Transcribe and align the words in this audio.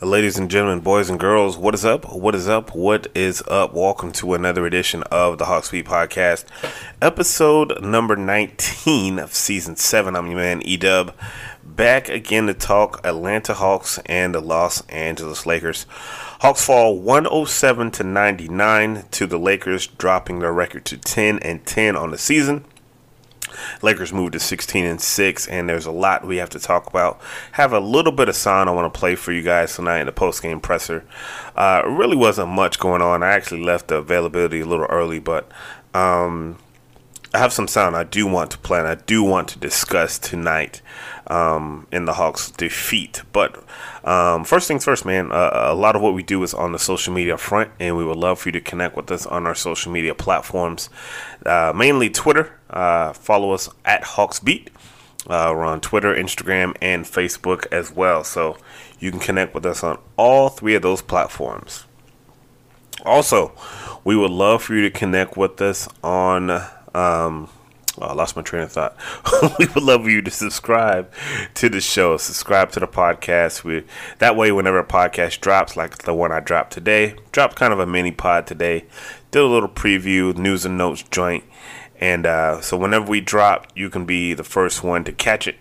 Ladies 0.00 0.38
and 0.38 0.48
gentlemen, 0.48 0.80
boys 0.80 1.10
and 1.10 1.18
girls, 1.18 1.58
what 1.58 1.74
is 1.74 1.84
up? 1.84 2.12
What 2.12 2.36
is 2.36 2.48
up? 2.48 2.76
What 2.76 3.08
is 3.12 3.42
up? 3.48 3.74
Welcome 3.74 4.12
to 4.12 4.34
another 4.34 4.66
edition 4.66 5.02
of 5.04 5.38
the 5.38 5.46
Hawks 5.46 5.70
Beat 5.72 5.86
Podcast, 5.86 6.44
episode 7.00 7.82
number 7.82 8.14
19 8.14 9.18
of 9.18 9.34
season 9.34 9.74
7. 9.74 10.14
I'm 10.14 10.28
your 10.28 10.36
man, 10.36 10.60
Edub, 10.60 11.12
back 11.64 12.08
again 12.08 12.46
to 12.46 12.54
talk 12.54 13.00
Atlanta 13.04 13.54
Hawks 13.54 13.98
and 14.06 14.32
the 14.32 14.40
Los 14.40 14.86
Angeles 14.86 15.44
Lakers. 15.44 15.86
Hawks 16.42 16.66
fall 16.66 16.98
107 16.98 17.92
to 17.92 18.02
99 18.02 19.04
to 19.12 19.26
the 19.28 19.38
Lakers, 19.38 19.86
dropping 19.86 20.40
their 20.40 20.52
record 20.52 20.84
to 20.86 20.96
10 20.96 21.38
and 21.38 21.64
10 21.64 21.94
on 21.94 22.10
the 22.10 22.18
season. 22.18 22.64
Lakers 23.80 24.12
moved 24.12 24.32
to 24.32 24.40
16 24.40 24.84
and 24.84 25.00
6, 25.00 25.46
and 25.46 25.68
there's 25.68 25.86
a 25.86 25.92
lot 25.92 26.26
we 26.26 26.38
have 26.38 26.50
to 26.50 26.58
talk 26.58 26.88
about. 26.88 27.20
Have 27.52 27.72
a 27.72 27.78
little 27.78 28.10
bit 28.10 28.28
of 28.28 28.34
sound 28.34 28.68
I 28.68 28.72
want 28.72 28.92
to 28.92 28.98
play 28.98 29.14
for 29.14 29.30
you 29.30 29.42
guys 29.42 29.76
tonight 29.76 30.00
in 30.00 30.06
the 30.06 30.12
post 30.12 30.42
game 30.42 30.58
presser. 30.58 31.04
Uh, 31.54 31.82
really 31.86 32.16
wasn't 32.16 32.48
much 32.48 32.80
going 32.80 33.02
on. 33.02 33.22
I 33.22 33.30
actually 33.30 33.62
left 33.62 33.86
the 33.86 33.98
availability 33.98 34.62
a 34.62 34.66
little 34.66 34.86
early, 34.86 35.20
but 35.20 35.48
um, 35.94 36.58
I 37.32 37.38
have 37.38 37.52
some 37.52 37.68
sound 37.68 37.94
I 37.94 38.02
do 38.02 38.26
want 38.26 38.50
to 38.50 38.58
play, 38.58 38.80
and 38.80 38.88
I 38.88 38.96
do 38.96 39.22
want 39.22 39.46
to 39.50 39.60
discuss 39.60 40.18
tonight 40.18 40.82
um, 41.26 41.86
in 41.92 42.04
the 42.04 42.14
Hawks' 42.14 42.50
defeat. 42.50 43.22
But 43.32 43.62
um, 44.04 44.44
first 44.44 44.68
things 44.68 44.84
first, 44.84 45.04
man, 45.04 45.32
uh, 45.32 45.50
a 45.54 45.74
lot 45.74 45.96
of 45.96 46.02
what 46.02 46.14
we 46.14 46.22
do 46.22 46.42
is 46.42 46.54
on 46.54 46.72
the 46.72 46.78
social 46.78 47.12
media 47.12 47.36
front, 47.38 47.70
and 47.78 47.96
we 47.96 48.04
would 48.04 48.16
love 48.16 48.40
for 48.40 48.48
you 48.48 48.52
to 48.52 48.60
connect 48.60 48.96
with 48.96 49.10
us 49.10 49.26
on 49.26 49.46
our 49.46 49.54
social 49.54 49.92
media 49.92 50.14
platforms, 50.14 50.90
uh, 51.46 51.72
mainly 51.74 52.10
Twitter. 52.10 52.58
Uh, 52.70 53.12
follow 53.12 53.52
us 53.52 53.68
at 53.84 54.02
HawksBeat. 54.02 54.68
Uh, 55.26 55.52
we're 55.54 55.64
on 55.64 55.80
Twitter, 55.80 56.14
Instagram, 56.14 56.76
and 56.82 57.04
Facebook 57.04 57.66
as 57.70 57.92
well. 57.92 58.24
So 58.24 58.56
you 58.98 59.10
can 59.10 59.20
connect 59.20 59.54
with 59.54 59.64
us 59.64 59.84
on 59.84 59.98
all 60.16 60.48
three 60.48 60.74
of 60.74 60.82
those 60.82 61.00
platforms. 61.02 61.84
Also, 63.04 63.52
we 64.04 64.16
would 64.16 64.30
love 64.30 64.62
for 64.62 64.74
you 64.74 64.82
to 64.82 64.90
connect 64.90 65.36
with 65.36 65.60
us 65.60 65.88
on. 66.02 66.50
Um, 66.94 67.48
oh, 67.98 68.06
I 68.06 68.12
lost 68.12 68.36
my 68.36 68.42
train 68.42 68.62
of 68.62 68.72
thought. 68.72 68.96
we 69.58 69.66
would 69.66 69.82
love 69.82 70.04
for 70.04 70.10
you 70.10 70.22
to 70.22 70.30
subscribe 70.30 71.12
to 71.54 71.68
the 71.68 71.80
show, 71.80 72.16
subscribe 72.16 72.70
to 72.72 72.80
the 72.80 72.86
podcast. 72.86 73.64
We 73.64 73.84
that 74.18 74.36
way, 74.36 74.52
whenever 74.52 74.78
a 74.78 74.84
podcast 74.84 75.40
drops, 75.40 75.76
like 75.76 75.98
the 75.98 76.14
one 76.14 76.32
I 76.32 76.40
dropped 76.40 76.72
today, 76.72 77.16
dropped 77.32 77.56
kind 77.56 77.72
of 77.72 77.78
a 77.78 77.86
mini 77.86 78.12
pod 78.12 78.46
today, 78.46 78.86
did 79.30 79.42
a 79.42 79.46
little 79.46 79.68
preview, 79.68 80.36
news 80.36 80.64
and 80.64 80.78
notes 80.78 81.02
joint, 81.10 81.44
and 82.00 82.26
uh, 82.26 82.60
so 82.60 82.76
whenever 82.76 83.06
we 83.06 83.20
drop, 83.20 83.68
you 83.74 83.88
can 83.88 84.04
be 84.04 84.34
the 84.34 84.44
first 84.44 84.82
one 84.82 85.04
to 85.04 85.12
catch 85.12 85.46
it. 85.46 85.56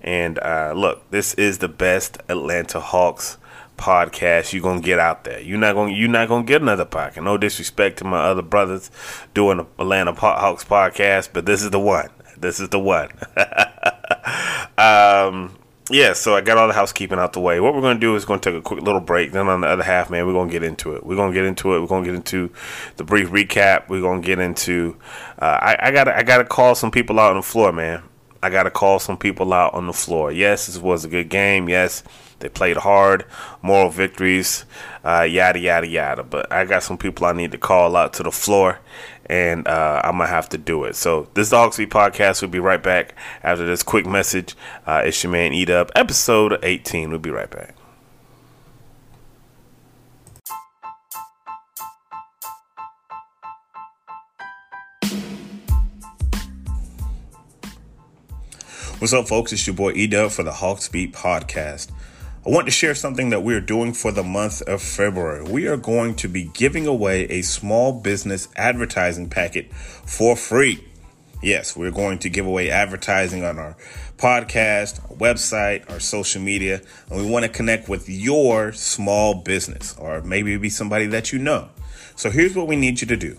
And 0.00 0.38
uh, 0.40 0.72
look, 0.74 1.10
this 1.10 1.34
is 1.34 1.58
the 1.58 1.68
best 1.68 2.18
Atlanta 2.28 2.80
Hawks 2.80 3.38
podcast 3.76 4.52
you're 4.52 4.62
gonna 4.62 4.80
get 4.80 4.98
out 4.98 5.24
there. 5.24 5.40
You're 5.40 5.58
not 5.58 5.74
gonna 5.74 5.92
you're 5.92 6.08
not 6.08 6.28
gonna 6.28 6.44
get 6.44 6.62
another 6.62 6.84
podcast. 6.84 7.22
No 7.22 7.36
disrespect 7.38 7.98
to 7.98 8.04
my 8.04 8.18
other 8.18 8.42
brothers 8.42 8.90
doing 9.34 9.58
the 9.58 9.66
Atlanta 9.78 10.12
Hawks 10.12 10.64
podcast, 10.64 11.30
but 11.32 11.46
this 11.46 11.62
is 11.62 11.70
the 11.70 11.80
one. 11.80 12.10
This 12.38 12.60
is 12.60 12.68
the 12.68 12.78
one. 12.78 13.10
um, 14.78 15.56
yeah, 15.88 16.14
so 16.14 16.34
I 16.34 16.40
got 16.40 16.58
all 16.58 16.66
the 16.66 16.74
housekeeping 16.74 17.18
out 17.18 17.32
the 17.32 17.40
way. 17.40 17.60
What 17.60 17.74
we're 17.74 17.80
gonna 17.80 18.00
do 18.00 18.16
is 18.16 18.24
to 18.24 18.38
take 18.38 18.54
a 18.54 18.60
quick 18.60 18.82
little 18.82 19.00
break. 19.00 19.32
Then 19.32 19.48
on 19.48 19.60
the 19.60 19.68
other 19.68 19.84
half, 19.84 20.10
man, 20.10 20.26
we're 20.26 20.32
gonna 20.32 20.50
get 20.50 20.64
into 20.64 20.94
it. 20.96 21.06
We're 21.06 21.16
gonna 21.16 21.32
get 21.32 21.44
into 21.44 21.76
it. 21.76 21.80
We're 21.80 21.86
gonna 21.86 22.04
get 22.04 22.14
into 22.14 22.50
the 22.96 23.04
brief 23.04 23.28
recap. 23.28 23.88
We're 23.88 24.00
gonna 24.00 24.20
get 24.20 24.40
into. 24.40 24.96
Uh, 25.38 25.58
I, 25.60 25.76
I 25.80 25.90
gotta 25.92 26.16
I 26.16 26.24
gotta 26.24 26.44
call 26.44 26.74
some 26.74 26.90
people 26.90 27.20
out 27.20 27.30
on 27.30 27.36
the 27.36 27.42
floor, 27.42 27.72
man. 27.72 28.02
I 28.42 28.50
gotta 28.50 28.70
call 28.70 28.98
some 28.98 29.16
people 29.16 29.52
out 29.52 29.74
on 29.74 29.86
the 29.86 29.92
floor. 29.92 30.32
Yes, 30.32 30.66
this 30.66 30.78
was 30.78 31.04
a 31.04 31.08
good 31.08 31.28
game. 31.28 31.68
Yes, 31.68 32.02
they 32.38 32.48
played 32.48 32.76
hard, 32.76 33.24
moral 33.62 33.90
victories, 33.90 34.64
uh, 35.04 35.22
yada 35.22 35.58
yada 35.58 35.86
yada. 35.86 36.22
But 36.22 36.52
I 36.52 36.64
got 36.64 36.82
some 36.82 36.98
people 36.98 37.26
I 37.26 37.32
need 37.32 37.52
to 37.52 37.58
call 37.58 37.96
out 37.96 38.12
to 38.14 38.22
the 38.22 38.32
floor, 38.32 38.80
and 39.26 39.66
uh, 39.66 40.02
I'm 40.04 40.18
gonna 40.18 40.26
have 40.26 40.48
to 40.50 40.58
do 40.58 40.84
it. 40.84 40.96
So 40.96 41.28
this 41.34 41.50
Hawks 41.50 41.78
Beat 41.78 41.90
podcast 41.90 42.42
We'll 42.42 42.50
be 42.50 42.58
right 42.58 42.82
back 42.82 43.14
after 43.42 43.64
this 43.64 43.82
quick 43.82 44.06
message. 44.06 44.54
Uh, 44.86 45.02
it's 45.04 45.22
your 45.22 45.32
man 45.32 45.52
Edub, 45.52 45.90
episode 45.94 46.58
18. 46.62 47.10
We'll 47.10 47.18
be 47.18 47.30
right 47.30 47.50
back. 47.50 47.74
What's 58.98 59.12
up, 59.12 59.28
folks? 59.28 59.52
It's 59.52 59.66
your 59.66 59.76
boy 59.76 59.92
Edub 59.92 60.32
for 60.32 60.42
the 60.42 60.52
Hawks 60.52 60.88
Beat 60.88 61.12
podcast. 61.12 61.90
I 62.46 62.50
want 62.50 62.66
to 62.68 62.70
share 62.70 62.94
something 62.94 63.30
that 63.30 63.42
we're 63.42 63.60
doing 63.60 63.92
for 63.92 64.12
the 64.12 64.22
month 64.22 64.62
of 64.62 64.80
February. 64.80 65.42
We 65.42 65.66
are 65.66 65.76
going 65.76 66.14
to 66.16 66.28
be 66.28 66.44
giving 66.44 66.86
away 66.86 67.24
a 67.24 67.42
small 67.42 67.92
business 67.92 68.46
advertising 68.54 69.28
packet 69.30 69.74
for 69.74 70.36
free. 70.36 70.86
Yes, 71.42 71.76
we're 71.76 71.90
going 71.90 72.20
to 72.20 72.30
give 72.30 72.46
away 72.46 72.70
advertising 72.70 73.44
on 73.44 73.58
our 73.58 73.76
podcast, 74.16 75.02
our 75.10 75.16
website, 75.16 75.90
our 75.90 75.98
social 75.98 76.40
media, 76.40 76.82
and 77.10 77.20
we 77.20 77.28
want 77.28 77.44
to 77.44 77.48
connect 77.48 77.88
with 77.88 78.08
your 78.08 78.70
small 78.70 79.42
business 79.42 79.96
or 79.98 80.22
maybe 80.22 80.52
it'd 80.52 80.62
be 80.62 80.70
somebody 80.70 81.06
that 81.06 81.32
you 81.32 81.40
know. 81.40 81.68
So 82.14 82.30
here's 82.30 82.54
what 82.54 82.68
we 82.68 82.76
need 82.76 83.00
you 83.00 83.08
to 83.08 83.16
do 83.16 83.36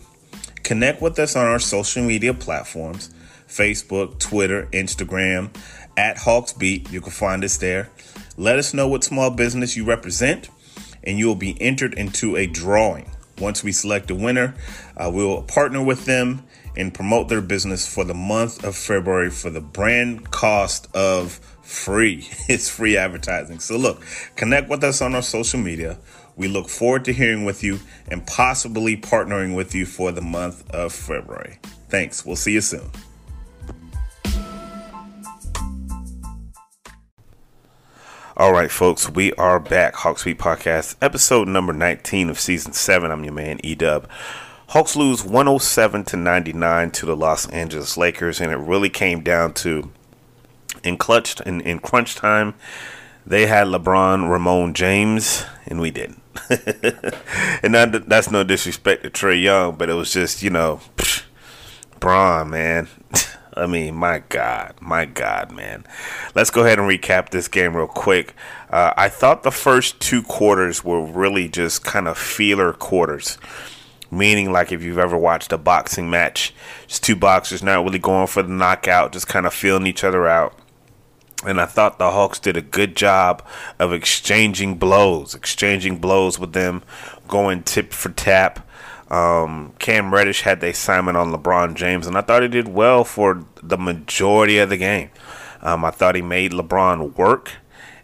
connect 0.63 1.01
with 1.01 1.17
us 1.17 1.37
on 1.37 1.45
our 1.45 1.59
social 1.59 2.03
media 2.03 2.33
platforms 2.33 3.09
Facebook, 3.47 4.19
Twitter, 4.19 4.67
Instagram 4.73 5.55
at 5.95 6.17
Hawks 6.17 6.51
Beat. 6.51 6.91
You 6.91 6.99
can 6.99 7.11
find 7.11 7.45
us 7.45 7.55
there. 7.55 7.89
Let 8.39 8.59
us 8.59 8.71
know 8.71 8.87
what 8.87 9.03
small 9.03 9.31
business 9.31 9.75
you 9.75 9.83
represent, 9.83 10.49
and 11.03 11.17
you 11.17 11.25
will 11.25 11.35
be 11.35 11.59
entered 11.59 11.95
into 11.95 12.35
a 12.35 12.45
drawing. 12.45 13.09
Once 13.39 13.63
we 13.63 13.71
select 13.71 14.11
a 14.11 14.15
winner, 14.15 14.53
uh, 14.95 15.09
we'll 15.11 15.41
partner 15.41 15.83
with 15.83 16.05
them 16.05 16.43
and 16.75 16.93
promote 16.93 17.29
their 17.29 17.41
business 17.41 17.91
for 17.91 18.03
the 18.03 18.13
month 18.13 18.63
of 18.63 18.75
February 18.75 19.31
for 19.31 19.49
the 19.49 19.59
brand 19.59 20.29
cost 20.29 20.87
of 20.95 21.33
free. 21.63 22.29
It's 22.47 22.69
free 22.69 22.95
advertising. 22.95 23.59
So, 23.59 23.75
look, 23.75 24.03
connect 24.35 24.69
with 24.69 24.83
us 24.83 25.01
on 25.01 25.15
our 25.15 25.23
social 25.23 25.59
media. 25.59 25.97
We 26.35 26.47
look 26.47 26.69
forward 26.69 27.05
to 27.05 27.13
hearing 27.13 27.43
with 27.43 27.63
you 27.63 27.79
and 28.07 28.25
possibly 28.27 28.95
partnering 28.95 29.55
with 29.55 29.73
you 29.73 29.87
for 29.87 30.11
the 30.11 30.21
month 30.21 30.69
of 30.69 30.93
February. 30.93 31.57
Thanks. 31.89 32.23
We'll 32.23 32.35
see 32.35 32.53
you 32.53 32.61
soon. 32.61 32.91
All 38.39 38.53
right, 38.53 38.69
folks, 38.69 39.09
we 39.09 39.33
are 39.33 39.59
back. 39.59 39.95
Hawks 39.95 40.23
Podcast, 40.23 40.95
episode 41.01 41.47
number 41.47 41.73
19 41.73 42.29
of 42.29 42.39
season 42.39 42.71
7. 42.71 43.09
I'm 43.09 43.23
your 43.23 43.33
man, 43.33 43.57
Edub. 43.63 44.05
Hawks 44.67 44.95
lose 44.95 45.23
107 45.23 46.03
to 46.03 46.17
99 46.17 46.91
to 46.91 47.07
the 47.07 47.15
Los 47.15 47.49
Angeles 47.49 47.97
Lakers, 47.97 48.39
and 48.39 48.51
it 48.51 48.57
really 48.57 48.91
came 48.91 49.23
down 49.23 49.55
to 49.55 49.91
in 50.83 50.99
clutch 50.99 51.41
in, 51.47 51.61
in 51.61 51.79
crunch 51.79 52.13
time. 52.13 52.53
They 53.25 53.47
had 53.47 53.69
LeBron, 53.69 54.29
Ramon 54.29 54.75
James, 54.75 55.43
and 55.65 55.81
we 55.81 55.89
didn't. 55.89 56.21
and 57.63 57.73
that, 57.73 58.03
that's 58.07 58.29
no 58.29 58.43
disrespect 58.43 59.01
to 59.01 59.09
Trae 59.09 59.41
Young, 59.41 59.77
but 59.77 59.89
it 59.89 59.93
was 59.93 60.13
just 60.13 60.43
you 60.43 60.51
know, 60.51 60.79
psh, 60.95 61.23
Bron, 61.99 62.51
man. 62.51 62.87
I 63.57 63.67
mean, 63.67 63.95
my 63.95 64.23
God, 64.29 64.75
my 64.79 65.05
God, 65.05 65.51
man. 65.51 65.85
Let's 66.35 66.49
go 66.49 66.63
ahead 66.63 66.79
and 66.79 66.87
recap 66.87 67.29
this 67.29 67.47
game 67.47 67.75
real 67.75 67.87
quick. 67.87 68.35
Uh, 68.69 68.93
I 68.95 69.09
thought 69.09 69.43
the 69.43 69.51
first 69.51 69.99
two 69.99 70.21
quarters 70.23 70.83
were 70.83 71.03
really 71.03 71.47
just 71.47 71.83
kind 71.83 72.07
of 72.07 72.17
feeler 72.17 72.73
quarters. 72.73 73.37
Meaning, 74.09 74.51
like 74.53 74.71
if 74.71 74.83
you've 74.83 74.97
ever 74.97 75.17
watched 75.17 75.51
a 75.51 75.57
boxing 75.57 76.09
match, 76.09 76.53
just 76.87 77.03
two 77.03 77.15
boxers 77.15 77.61
not 77.61 77.83
really 77.83 77.99
going 77.99 78.27
for 78.27 78.41
the 78.41 78.53
knockout, 78.53 79.11
just 79.11 79.27
kind 79.27 79.45
of 79.45 79.53
feeling 79.53 79.85
each 79.85 80.03
other 80.03 80.27
out. 80.27 80.57
And 81.45 81.61
I 81.61 81.65
thought 81.65 81.99
the 81.99 82.11
Hawks 82.11 82.39
did 82.39 82.57
a 82.57 82.61
good 82.61 82.95
job 82.95 83.45
of 83.79 83.93
exchanging 83.93 84.75
blows, 84.75 85.35
exchanging 85.35 85.97
blows 85.97 86.39
with 86.39 86.53
them, 86.53 86.83
going 87.27 87.63
tip 87.63 87.93
for 87.93 88.09
tap. 88.09 88.66
Um, 89.09 89.73
Cam 89.79 90.13
Reddish 90.13 90.41
had 90.41 90.59
the 90.59 90.69
assignment 90.69 91.17
on 91.17 91.31
LeBron 91.31 91.75
James, 91.75 92.07
and 92.07 92.17
I 92.17 92.21
thought 92.21 92.41
he 92.41 92.47
did 92.47 92.67
well 92.67 93.03
for 93.03 93.45
the 93.63 93.77
majority 93.77 94.57
of 94.57 94.69
the 94.69 94.77
game. 94.77 95.09
Um, 95.61 95.85
I 95.85 95.91
thought 95.91 96.15
he 96.15 96.21
made 96.21 96.51
LeBron 96.51 97.15
work, 97.15 97.53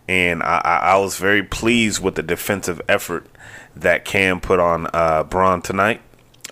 and 0.07 0.41
I, 0.41 0.61
I, 0.63 0.75
I, 0.93 0.97
was 0.97 1.17
very 1.17 1.43
pleased 1.43 2.01
with 2.01 2.15
the 2.15 2.23
defensive 2.23 2.81
effort 2.89 3.27
that 3.75 4.05
Cam 4.05 4.39
put 4.39 4.59
on 4.59 4.87
uh, 4.93 5.23
Bron 5.23 5.61
tonight. 5.61 6.01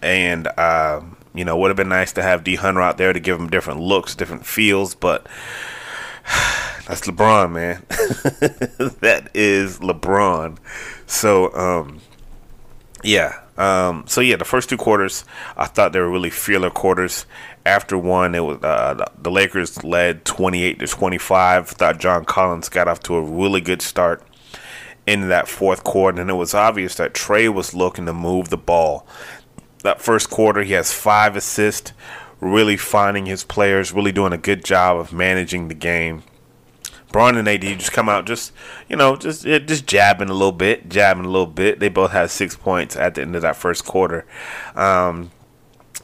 And, 0.02 0.48
uh, 0.48 1.02
you 1.34 1.46
know, 1.46 1.58
would 1.58 1.70
have 1.70 1.78
been 1.78 1.90
nice 1.90 2.12
to 2.14 2.24
have 2.24 2.44
D 2.44 2.56
Hunter 2.56 2.82
out 2.82 2.98
there 2.98 3.14
to 3.14 3.20
give 3.20 3.40
him 3.40 3.50
different 3.50 3.80
looks, 3.80 4.16
different 4.16 4.46
feels, 4.46 4.96
but 4.96 5.28
that's 6.88 7.02
LeBron, 7.02 7.52
man. 7.52 7.84
that 9.02 9.30
is 9.34 9.80
LeBron. 9.80 10.58
So, 11.06 11.54
um, 11.54 12.00
yeah, 13.04 13.41
um, 13.58 14.06
so 14.08 14.22
yeah, 14.22 14.38
the 14.38 14.46
first 14.46 14.70
two 14.70 14.78
quarters, 14.78 15.26
I 15.58 15.66
thought 15.66 15.94
they 15.94 16.00
were 16.00 16.10
really 16.10 16.30
feeler 16.30 16.70
quarters. 16.70 17.26
After 17.66 17.98
one, 17.98 18.34
it 18.34 18.40
was 18.40 18.64
uh, 18.64 19.06
the 19.22 19.32
Lakers 19.32 19.84
led 19.84 20.26
28 20.26 20.80
to 20.80 20.88
25. 20.88 21.70
Thought 21.70 22.00
John 22.00 22.26
Collins 22.26 22.70
got 22.70 22.88
off 22.88 23.02
to 23.04 23.16
a 23.16 23.22
really 23.22 23.62
good 23.62 23.82
start 23.82 24.24
in 25.06 25.30
that 25.30 25.48
fourth 25.48 25.84
quarter, 25.84 26.22
and 26.22 26.30
it 26.30 26.34
was 26.34 26.54
obvious 26.54 26.96
that 26.96 27.14
Trae 27.14 27.54
was 27.54 27.74
looking 27.74 28.06
to 28.06 28.14
move 28.14 28.50
the 28.50 28.58
ball. 28.58 29.06
That 29.84 30.02
first 30.02 30.30
quarter, 30.30 30.64
he 30.64 30.74
has 30.74 30.94
five 30.94 31.36
assists, 31.36 31.92
really 32.40 32.78
finding 32.78 33.26
his 33.26 33.44
players, 33.44 33.92
really 33.92 34.12
doing 34.12 34.34
a 34.34 34.38
good 34.38 34.64
job 34.64 34.98
of 34.98 35.12
managing 35.12 35.68
the 35.68 35.76
game. 35.76 36.24
Bron 37.12 37.38
and 37.38 37.48
AD 37.48 37.62
just 37.62 37.92
come 37.92 38.10
out 38.10 38.26
just 38.26 38.52
you 38.88 38.96
know 38.96 39.16
just 39.16 39.44
just 39.44 39.86
jabbing 39.86 40.30
a 40.30 40.34
little 40.34 40.52
bit, 40.52 40.90
jabbing 40.90 41.26
a 41.26 41.30
little 41.30 41.48
bit. 41.48 41.80
They 41.80 41.90
both 41.90 42.12
had 42.12 42.30
six 42.30 42.56
points 42.56 42.96
at 42.96 43.16
the 43.16 43.22
end 43.22 43.36
of 43.36 43.42
that 43.42 43.56
first 43.56 43.86
quarter. 43.86 44.26
Um, 44.76 45.32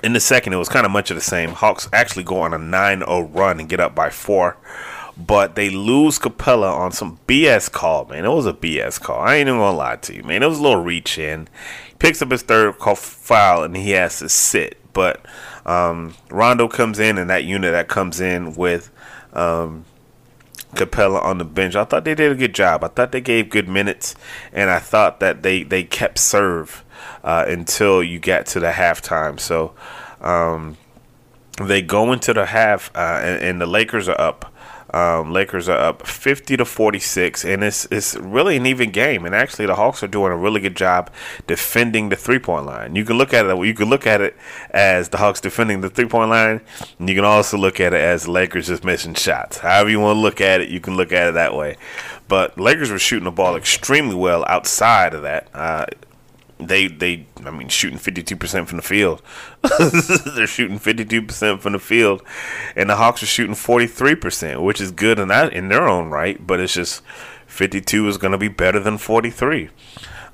in 0.03 0.13
the 0.13 0.19
second, 0.19 0.53
it 0.53 0.57
was 0.57 0.69
kind 0.69 0.85
of 0.85 0.91
much 0.91 1.09
of 1.09 1.15
the 1.15 1.21
same. 1.21 1.51
Hawks 1.51 1.89
actually 1.91 2.23
go 2.23 2.39
on 2.41 2.53
a 2.53 2.59
9-0 2.59 3.35
run 3.35 3.59
and 3.59 3.67
get 3.67 3.79
up 3.79 3.95
by 3.95 4.11
four, 4.11 4.57
but 5.17 5.55
they 5.55 5.71
lose 5.71 6.19
Capela 6.19 6.71
on 6.71 6.91
some 6.91 7.19
BS 7.27 7.71
call. 7.71 8.05
Man, 8.05 8.25
it 8.25 8.29
was 8.29 8.45
a 8.45 8.53
BS 8.53 9.01
call. 9.01 9.19
I 9.19 9.35
ain't 9.35 9.47
even 9.47 9.59
gonna 9.59 9.75
lie 9.75 9.95
to 9.95 10.13
you, 10.13 10.23
man. 10.23 10.43
It 10.43 10.49
was 10.49 10.59
a 10.59 10.63
little 10.63 10.83
reach 10.83 11.17
in. 11.17 11.47
He 11.87 11.95
picks 11.95 12.21
up 12.21 12.29
his 12.29 12.43
third 12.43 12.77
call 12.77 12.95
foul 12.95 13.63
and 13.63 13.75
he 13.75 13.91
has 13.91 14.19
to 14.19 14.29
sit, 14.29 14.77
but 14.93 15.25
um, 15.65 16.13
Rondo 16.29 16.67
comes 16.67 16.99
in 16.99 17.17
and 17.17 17.29
that 17.29 17.43
unit 17.43 17.71
that 17.71 17.87
comes 17.87 18.21
in 18.21 18.53
with. 18.53 18.91
Um, 19.33 19.85
Capela 20.75 21.23
on 21.23 21.37
the 21.37 21.45
bench. 21.45 21.75
I 21.75 21.85
thought 21.85 22.03
they 22.03 22.15
did 22.15 22.31
a 22.31 22.35
good 22.35 22.53
job. 22.53 22.83
I 22.83 22.87
thought 22.87 23.11
they 23.11 23.21
gave 23.21 23.49
good 23.49 23.67
minutes, 23.67 24.15
and 24.51 24.69
I 24.69 24.79
thought 24.79 25.19
that 25.19 25.43
they 25.43 25.63
they 25.63 25.83
kept 25.83 26.19
serve 26.19 26.83
uh, 27.23 27.45
until 27.47 28.03
you 28.03 28.19
got 28.19 28.45
to 28.47 28.59
the 28.59 28.71
halftime. 28.71 29.39
So 29.39 29.73
um, 30.21 30.77
they 31.61 31.81
go 31.81 32.11
into 32.11 32.33
the 32.33 32.47
half, 32.47 32.91
uh, 32.95 33.19
and, 33.23 33.43
and 33.43 33.61
the 33.61 33.65
Lakers 33.65 34.09
are 34.09 34.19
up. 34.19 34.53
Um, 34.93 35.33
Lakers 35.33 35.67
are 35.67 35.77
up 35.77 36.07
50 36.07 36.57
to 36.57 36.65
46, 36.65 37.43
and 37.43 37.63
it's 37.63 37.85
it's 37.91 38.15
really 38.15 38.57
an 38.57 38.65
even 38.65 38.91
game. 38.91 39.25
And 39.25 39.35
actually, 39.35 39.65
the 39.65 39.75
Hawks 39.75 40.01
are 40.03 40.07
doing 40.07 40.31
a 40.31 40.37
really 40.37 40.61
good 40.61 40.75
job 40.75 41.11
defending 41.45 42.09
the 42.09 42.15
three 42.15 42.39
point 42.39 42.65
line. 42.65 42.95
You 42.95 43.03
can 43.03 43.17
look 43.17 43.33
at 43.33 43.45
it. 43.45 43.65
You 43.65 43.73
can 43.73 43.89
look 43.89 44.07
at 44.07 44.21
it 44.21 44.35
as 44.71 45.09
the 45.09 45.17
Hawks 45.17 45.41
defending 45.41 45.81
the 45.81 45.89
three 45.89 46.07
point 46.07 46.29
line. 46.29 46.61
And 46.99 47.09
you 47.09 47.15
can 47.15 47.25
also 47.25 47.57
look 47.57 47.79
at 47.79 47.93
it 47.93 48.01
as 48.01 48.23
the 48.23 48.31
Lakers 48.31 48.67
just 48.67 48.83
missing 48.83 49.13
shots. 49.13 49.57
However 49.57 49.89
you 49.89 49.99
want 49.99 50.17
to 50.17 50.21
look 50.21 50.41
at 50.41 50.61
it, 50.61 50.69
you 50.69 50.79
can 50.79 50.95
look 50.95 51.11
at 51.11 51.27
it 51.27 51.33
that 51.33 51.55
way. 51.55 51.77
But 52.27 52.59
Lakers 52.59 52.91
were 52.91 52.99
shooting 52.99 53.25
the 53.25 53.31
ball 53.31 53.55
extremely 53.55 54.15
well 54.15 54.43
outside 54.47 55.13
of 55.13 55.21
that. 55.23 55.47
Uh, 55.53 55.85
they 56.59 56.87
they 56.87 57.25
I 57.45 57.51
mean 57.51 57.69
shooting 57.69 57.99
52% 57.99 58.67
from 58.67 58.77
the 58.77 58.83
field. 58.83 59.21
They're 60.35 60.47
shooting 60.47 60.79
52% 60.79 61.59
from 61.59 61.73
the 61.73 61.79
field 61.79 62.21
and 62.75 62.89
the 62.89 62.95
Hawks 62.95 63.23
are 63.23 63.27
shooting 63.27 63.55
43%, 63.55 64.63
which 64.63 64.81
is 64.81 64.91
good 64.91 65.19
in 65.19 65.27
that 65.29 65.53
in 65.53 65.69
their 65.69 65.87
own 65.87 66.09
right, 66.09 66.45
but 66.45 66.59
it's 66.59 66.73
just 66.73 67.01
52 67.47 68.07
is 68.07 68.17
going 68.17 68.31
to 68.31 68.37
be 68.37 68.47
better 68.47 68.79
than 68.79 68.97
43. 68.97 69.69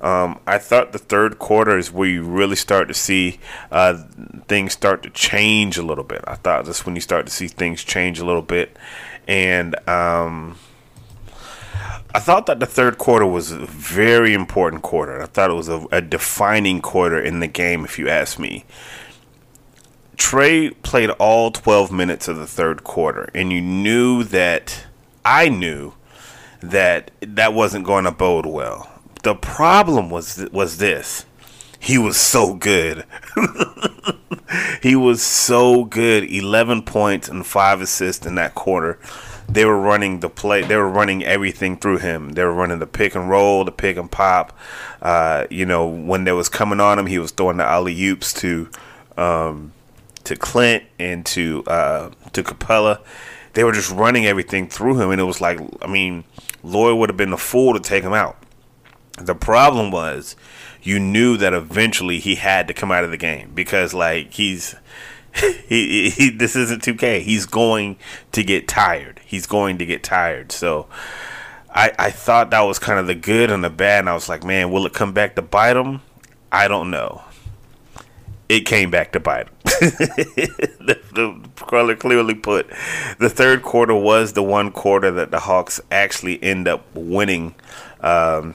Um, 0.00 0.40
I 0.46 0.58
thought 0.58 0.92
the 0.92 0.98
third 0.98 1.38
quarter 1.38 1.78
is 1.78 1.90
where 1.90 2.08
you 2.08 2.24
really 2.24 2.56
start 2.56 2.88
to 2.88 2.94
see 2.94 3.40
uh, 3.70 4.02
things 4.48 4.74
start 4.74 5.02
to 5.04 5.10
change 5.10 5.78
a 5.78 5.82
little 5.82 6.04
bit. 6.04 6.22
I 6.26 6.34
thought 6.34 6.66
that's 6.66 6.84
when 6.84 6.94
you 6.94 7.00
start 7.00 7.24
to 7.26 7.32
see 7.32 7.48
things 7.48 7.82
change 7.82 8.18
a 8.18 8.26
little 8.26 8.42
bit, 8.42 8.76
and 9.26 9.76
um, 9.88 10.58
I 12.14 12.20
thought 12.20 12.46
that 12.46 12.60
the 12.60 12.66
third 12.66 12.96
quarter 12.96 13.26
was 13.26 13.50
a 13.50 13.66
very 13.66 14.34
important 14.34 14.82
quarter. 14.82 15.20
I 15.20 15.26
thought 15.26 15.50
it 15.50 15.54
was 15.54 15.68
a, 15.68 15.84
a 15.90 16.00
defining 16.00 16.80
quarter 16.80 17.20
in 17.20 17.40
the 17.40 17.48
game, 17.48 17.84
if 17.84 17.98
you 17.98 18.08
ask 18.08 18.38
me. 18.38 18.64
Trae 20.16 20.80
played 20.82 21.10
all 21.10 21.50
12 21.50 21.90
minutes 21.90 22.28
of 22.28 22.36
the 22.36 22.46
third 22.46 22.84
quarter, 22.84 23.28
and 23.34 23.52
you 23.52 23.60
knew 23.60 24.22
that 24.22 24.86
I 25.24 25.48
knew 25.48 25.94
that 26.60 27.10
that 27.20 27.52
wasn't 27.52 27.84
going 27.84 28.04
to 28.04 28.12
bode 28.12 28.46
well. 28.46 28.88
The 29.24 29.34
problem 29.34 30.08
was 30.08 30.48
was 30.52 30.78
this: 30.78 31.26
he 31.80 31.98
was 31.98 32.16
so 32.16 32.54
good. 32.54 33.06
he 34.82 34.94
was 34.94 35.20
so 35.20 35.84
good. 35.84 36.30
11 36.30 36.82
points 36.82 37.28
and 37.28 37.44
five 37.44 37.80
assists 37.80 38.24
in 38.24 38.36
that 38.36 38.54
quarter 38.54 39.00
they 39.48 39.64
were 39.64 39.78
running 39.78 40.20
the 40.20 40.28
play. 40.28 40.62
They 40.62 40.76
were 40.76 40.88
running 40.88 41.24
everything 41.24 41.76
through 41.76 41.98
him. 41.98 42.32
They 42.32 42.44
were 42.44 42.54
running 42.54 42.78
the 42.78 42.86
pick 42.86 43.14
and 43.14 43.28
roll, 43.28 43.64
the 43.64 43.72
pick 43.72 43.96
and 43.96 44.10
pop. 44.10 44.56
Uh, 45.02 45.46
you 45.50 45.66
know, 45.66 45.86
when 45.86 46.24
they 46.24 46.32
was 46.32 46.48
coming 46.48 46.80
on 46.80 46.98
him, 46.98 47.06
he 47.06 47.18
was 47.18 47.30
throwing 47.30 47.58
the 47.58 47.64
alley 47.64 48.00
oops 48.06 48.32
to 48.34 48.68
um, 49.16 49.72
to 50.24 50.36
Clint 50.36 50.84
and 50.98 51.24
to 51.26 51.62
uh, 51.66 52.10
to 52.32 52.42
Capela. 52.42 53.00
They 53.52 53.62
were 53.62 53.72
just 53.72 53.90
running 53.90 54.26
everything 54.26 54.68
through 54.68 55.00
him, 55.00 55.10
and 55.10 55.20
it 55.20 55.24
was 55.24 55.40
like, 55.40 55.60
I 55.80 55.86
mean, 55.86 56.24
Lloyd 56.64 56.98
would 56.98 57.08
have 57.08 57.16
been 57.16 57.32
a 57.32 57.38
fool 57.38 57.72
to 57.74 57.80
take 57.80 58.02
him 58.02 58.12
out. 58.12 58.36
The 59.16 59.36
problem 59.36 59.92
was, 59.92 60.34
you 60.82 60.98
knew 60.98 61.36
that 61.36 61.54
eventually 61.54 62.18
he 62.18 62.34
had 62.34 62.66
to 62.66 62.74
come 62.74 62.90
out 62.90 63.04
of 63.04 63.12
the 63.12 63.16
game 63.16 63.52
because, 63.54 63.94
like, 63.94 64.32
he's 64.32 64.74
he, 65.68 66.10
he, 66.10 66.30
this 66.30 66.54
isn't 66.56 66.82
2K. 66.82 67.20
He's 67.22 67.46
going 67.46 67.96
to 68.32 68.44
get 68.44 68.68
tired. 68.68 69.20
He's 69.24 69.46
going 69.46 69.78
to 69.78 69.86
get 69.86 70.02
tired. 70.02 70.52
So 70.52 70.86
I 71.74 71.92
I 71.98 72.10
thought 72.10 72.50
that 72.50 72.60
was 72.62 72.78
kind 72.78 72.98
of 72.98 73.06
the 73.06 73.14
good 73.14 73.50
and 73.50 73.64
the 73.64 73.70
bad. 73.70 74.00
And 74.00 74.08
I 74.08 74.14
was 74.14 74.28
like, 74.28 74.44
man, 74.44 74.70
will 74.70 74.86
it 74.86 74.94
come 74.94 75.12
back 75.12 75.34
to 75.36 75.42
bite 75.42 75.76
him? 75.76 76.02
I 76.52 76.68
don't 76.68 76.90
know. 76.90 77.22
it 78.48 78.60
came 78.60 78.90
back 78.90 79.12
to 79.12 79.20
bite 79.20 79.48
him. 79.48 79.54
the, 79.64 81.00
the 81.14 81.40
clearly 81.96 82.34
put 82.34 82.68
the 83.18 83.28
third 83.30 83.62
quarter 83.62 83.94
was 83.94 84.34
the 84.34 84.42
one 84.42 84.70
quarter 84.70 85.10
that 85.10 85.30
the 85.30 85.40
Hawks 85.40 85.80
actually 85.90 86.40
end 86.42 86.68
up 86.68 86.84
winning. 86.94 87.54
Um, 88.00 88.54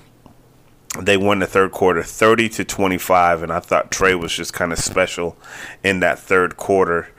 they 0.98 1.18
won 1.18 1.40
the 1.40 1.46
third 1.46 1.72
quarter 1.72 2.02
30 2.02 2.50
to 2.50 2.66
25 2.66 3.44
and 3.44 3.52
i 3.52 3.60
thought 3.60 3.92
trae 3.92 4.20
was 4.20 4.36
just 4.36 4.54
kind 4.54 4.74
of 4.74 4.80
special 4.80 5.38
in 5.84 6.00
that 6.00 6.20
third 6.20 6.58
quarter. 6.58 7.10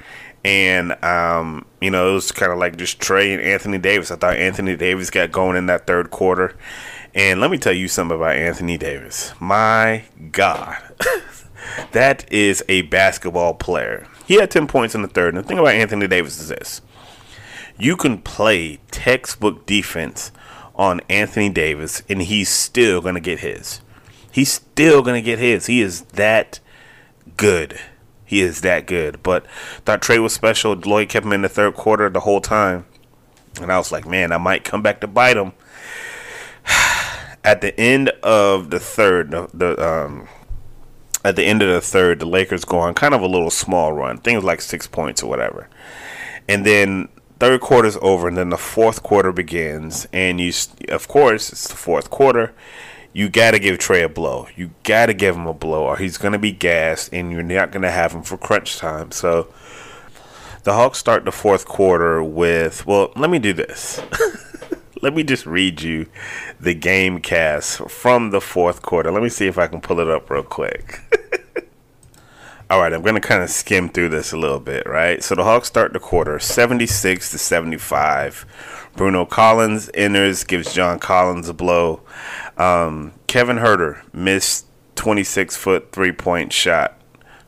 And 0.43 0.93
um, 1.05 1.67
you 1.83 1.91
know 1.91 2.13
it 2.13 2.15
was 2.15 2.33
kind 2.33 2.51
of 2.51 2.59
like 2.59 2.77
just 2.77 2.99
trae 2.99 3.35
and 3.35 3.43
anthony 3.43 3.77
davis. 3.77 4.11
I 4.11 4.17
thought 4.17 4.37
anthony 4.37 4.75
davis 4.75 5.11
got 5.11 5.31
going 5.31 5.57
in 5.57 5.67
that 5.67 5.87
third 5.87 6.11
quarter. 6.11 6.57
And 7.15 7.41
let 7.41 7.51
me 7.51 7.59
tell 7.59 7.75
you 7.75 7.89
something 7.89 8.17
about 8.17 8.37
anthony 8.37 8.79
davis. 8.79 9.35
My 9.39 10.05
god. 10.33 10.79
That 11.93 12.31
is 12.33 12.65
a 12.69 12.83
basketball 12.83 13.55
player. 13.55 14.07
He 14.27 14.35
had 14.35 14.51
10 14.51 14.67
points 14.67 14.95
in 14.95 15.03
the 15.03 15.09
third 15.09 15.35
and 15.35 15.43
the 15.45 15.47
thing 15.47 15.59
about 15.59 15.75
anthony 15.75 16.07
davis 16.09 16.39
is 16.41 16.49
this. 16.49 16.81
You 17.79 17.97
can 17.97 18.19
play 18.19 18.79
textbook 18.91 19.67
defense 19.67 20.33
on 20.81 20.99
Anthony 21.11 21.51
Davis, 21.51 22.03
and 22.09 22.23
he's 22.23 22.49
still 22.49 23.03
going 23.03 23.15
to 23.15 23.21
get 23.21 23.41
his. 23.41 23.83
He's 24.33 24.51
still 24.51 25.03
going 25.03 25.23
to 25.23 25.25
get 25.25 25.39
his. 25.39 25.67
He 25.67 25.83
is 25.83 26.01
that 26.13 26.59
good. 27.37 27.79
He 28.25 28.41
is 28.41 28.63
that 28.63 28.87
good. 28.87 29.23
But 29.23 29.45
that 29.85 30.01
Trae 30.01 30.23
was 30.23 30.33
special. 30.33 30.73
Lloyd 30.73 31.11
kept 31.11 31.27
him 31.27 31.35
in 31.35 31.43
the 31.43 31.51
third 31.51 31.75
quarter 31.75 32.09
the 32.09 32.21
whole 32.21 32.41
time. 32.41 32.87
And 33.61 33.71
I 33.71 33.77
was 33.77 33.93
like, 33.93 34.07
man, 34.07 34.33
I 34.33 34.39
might 34.39 34.65
come 34.65 34.81
back 34.81 35.03
to 35.03 35.07
bite 35.07 35.37
him. 35.37 35.53
At 37.45 37.61
the 37.61 37.79
end 37.79 38.09
of 38.23 38.71
the 38.71 38.81
third, 38.81 39.33
the, 39.53 39.77
um, 39.87 40.29
at 41.25 41.37
the 41.37 41.45
end 41.45 41.61
of 41.63 41.69
the 41.69 41.81
third, 41.81 42.21
the 42.21 42.27
Lakers 42.27 42.65
go 42.65 42.79
on 42.79 42.95
kind 42.95 43.15
of 43.15 43.21
a 43.21 43.27
little 43.27 43.51
small 43.51 43.93
run. 43.93 44.19
Things 44.19 44.45
like 44.45 44.61
six 44.61 44.87
points 44.87 45.23
or 45.23 45.29
whatever. 45.29 45.69
And 46.49 46.65
then 46.67 47.09
third 47.41 47.61
quarter's 47.61 47.97
over 48.01 48.29
and 48.29 48.37
then 48.37 48.51
the 48.51 48.57
fourth 48.57 49.03
quarter 49.03 49.33
begins 49.33 50.07
and 50.13 50.41
you 50.41 50.53
of 50.89 51.09
course 51.09 51.51
it's 51.51 51.69
the 51.69 51.75
fourth 51.75 52.11
quarter 52.11 52.55
you 53.13 53.29
got 53.29 53.53
to 53.53 53.59
give 53.59 53.79
Trae 53.79 54.05
a 54.05 54.09
blow. 54.09 54.47
You 54.55 54.71
got 54.85 55.07
to 55.07 55.15
give 55.15 55.35
him 55.35 55.47
a 55.47 55.55
blow 55.55 55.85
or 55.85 55.97
he's 55.97 56.17
going 56.17 56.33
to 56.33 56.39
be 56.39 56.53
gassed 56.53 57.13
and 57.13 57.33
you're 57.33 57.43
not 57.43 57.73
going 57.73 57.83
to 57.83 57.91
have 57.91 58.13
him 58.13 58.23
for 58.23 58.37
crunch 58.39 58.79
time. 58.79 59.11
So 59.11 59.53
the 60.63 60.75
Hawks 60.75 60.99
start 60.99 61.25
the 61.25 61.33
fourth 61.33 61.67
quarter 61.67 62.23
with, 62.23 62.87
well, 62.87 63.13
let 63.17 63.31
me 63.31 63.39
do 63.39 63.53
this. 63.53 64.01
let 65.03 65.15
me 65.15 65.25
just 65.25 65.47
read 65.47 65.83
you 65.83 66.07
the 66.61 66.75
game 66.75 67.21
cast 67.21 67.79
from 67.91 68.31
the 68.31 68.41
fourth 68.41 68.83
quarter. 68.83 69.11
Let 69.11 69.23
me 69.23 69.29
see 69.29 69.47
if 69.47 69.59
I 69.59 69.67
can 69.67 69.81
pull 69.81 69.99
it 69.99 70.09
up 70.09 70.31
real 70.31 70.43
quick. 70.43 71.01
All 72.71 72.79
right, 72.79 72.93
I'm 72.93 73.03
going 73.03 73.17
to 73.17 73.21
kind 73.21 73.43
of 73.43 73.51
skim 73.51 73.89
through 73.89 74.11
this 74.11 74.31
a 74.31 74.37
little 74.37 74.61
bit, 74.61 74.87
right? 74.87 75.25
So 75.25 75.35
the 75.35 75.43
Hawks 75.43 75.67
start 75.67 75.93
the 75.93 75.99
quarter 75.99 76.39
76 76.39 77.33
to 77.33 77.37
75. 77.37 78.47
Bruno 78.95 79.25
Collins 79.25 79.91
enters, 79.93 80.45
gives 80.45 80.73
John 80.73 81.01
Collins 81.01 81.49
a 81.49 81.53
blow. 81.53 82.01
Um, 82.57 83.13
Kevin 83.27 83.57
Huerter 83.57 84.03
missed 84.15 84.67
26 84.95 85.57
foot 85.57 85.91
three 85.91 86.13
point 86.13 86.53
shot. 86.53 86.97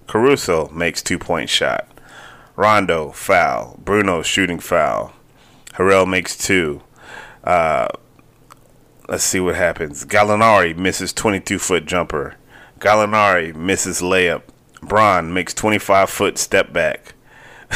Caruso 0.08 0.68
makes 0.70 1.00
two 1.00 1.20
point 1.20 1.48
shot. 1.48 1.86
Rondo 2.56 3.12
foul. 3.12 3.78
Bruno 3.84 4.22
shooting 4.22 4.58
foul. 4.58 5.12
Harrell 5.74 6.08
makes 6.08 6.36
two. 6.36 6.82
Uh, 7.44 7.86
let's 9.08 9.22
see 9.22 9.38
what 9.38 9.54
happens. 9.54 10.04
Gallinari 10.04 10.76
misses 10.76 11.12
22 11.12 11.60
foot 11.60 11.86
jumper. 11.86 12.34
Gallinari 12.80 13.54
misses 13.54 14.00
layup. 14.00 14.42
Bron 14.82 15.32
makes 15.32 15.54
25 15.54 16.10
foot 16.10 16.38
step 16.38 16.72
back. 16.72 17.14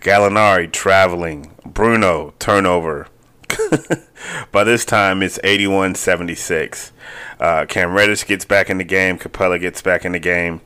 Gallinari 0.00 0.70
traveling. 0.70 1.54
Bruno 1.66 2.34
turnover. 2.38 3.08
By 4.52 4.64
this 4.64 4.84
time, 4.84 5.22
it's 5.22 5.38
81 5.42 5.96
76. 5.96 6.92
Uh, 7.38 7.66
Cam 7.66 7.92
Reddish 7.92 8.26
gets 8.26 8.44
back 8.44 8.70
in 8.70 8.78
the 8.78 8.84
game. 8.84 9.18
Capela 9.18 9.60
gets 9.60 9.82
back 9.82 10.04
in 10.04 10.12
the 10.12 10.18
game. 10.18 10.60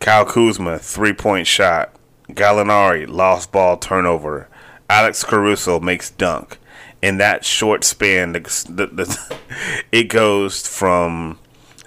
Kyle 0.00 0.24
Kuzma, 0.24 0.78
three 0.78 1.12
point 1.12 1.46
shot. 1.46 1.94
Gallinari, 2.30 3.06
lost 3.08 3.52
ball 3.52 3.76
turnover. 3.76 4.48
Alex 4.88 5.24
Caruso 5.24 5.80
makes 5.80 6.10
dunk. 6.10 6.58
In 7.00 7.18
that 7.18 7.44
short 7.44 7.84
span, 7.84 8.32
the, 8.32 8.40
the, 8.68 8.86
the, 8.86 9.36
it 9.92 10.04
goes 10.04 10.66
from 10.66 11.38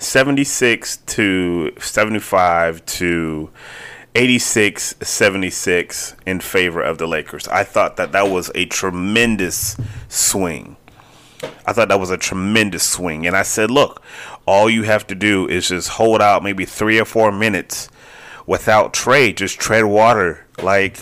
76 0.02 0.98
to 0.98 1.72
75 1.80 2.86
to 2.88 3.50
86 4.16 4.96
76 5.00 6.16
in 6.26 6.40
favor 6.40 6.82
of 6.82 6.98
the 6.98 7.08
Lakers. 7.08 7.48
I 7.48 7.64
thought 7.64 7.98
that 7.98 8.12
that 8.12 8.30
was 8.30 8.50
a 8.56 8.66
tremendous 8.66 9.78
swing. 10.10 10.76
I 11.66 11.74
thought 11.74 11.88
that 11.90 12.00
was 12.00 12.10
a 12.10 12.18
tremendous 12.18 12.84
swing. 12.84 13.28
And 13.28 13.36
I 13.38 13.44
said, 13.44 13.70
look, 13.70 14.02
all 14.48 14.70
you 14.70 14.84
have 14.84 15.06
to 15.08 15.16
do 15.16 15.48
is 15.48 15.70
just 15.70 15.90
hold 15.90 16.20
out 16.20 16.44
maybe 16.44 16.66
three 16.66 17.00
or 17.00 17.06
four 17.06 17.32
minutes 17.32 17.88
without 18.48 18.94
Trae. 18.94 19.36
Just 19.36 19.60
tread 19.60 19.86
water. 19.86 20.48
Like, 20.62 20.98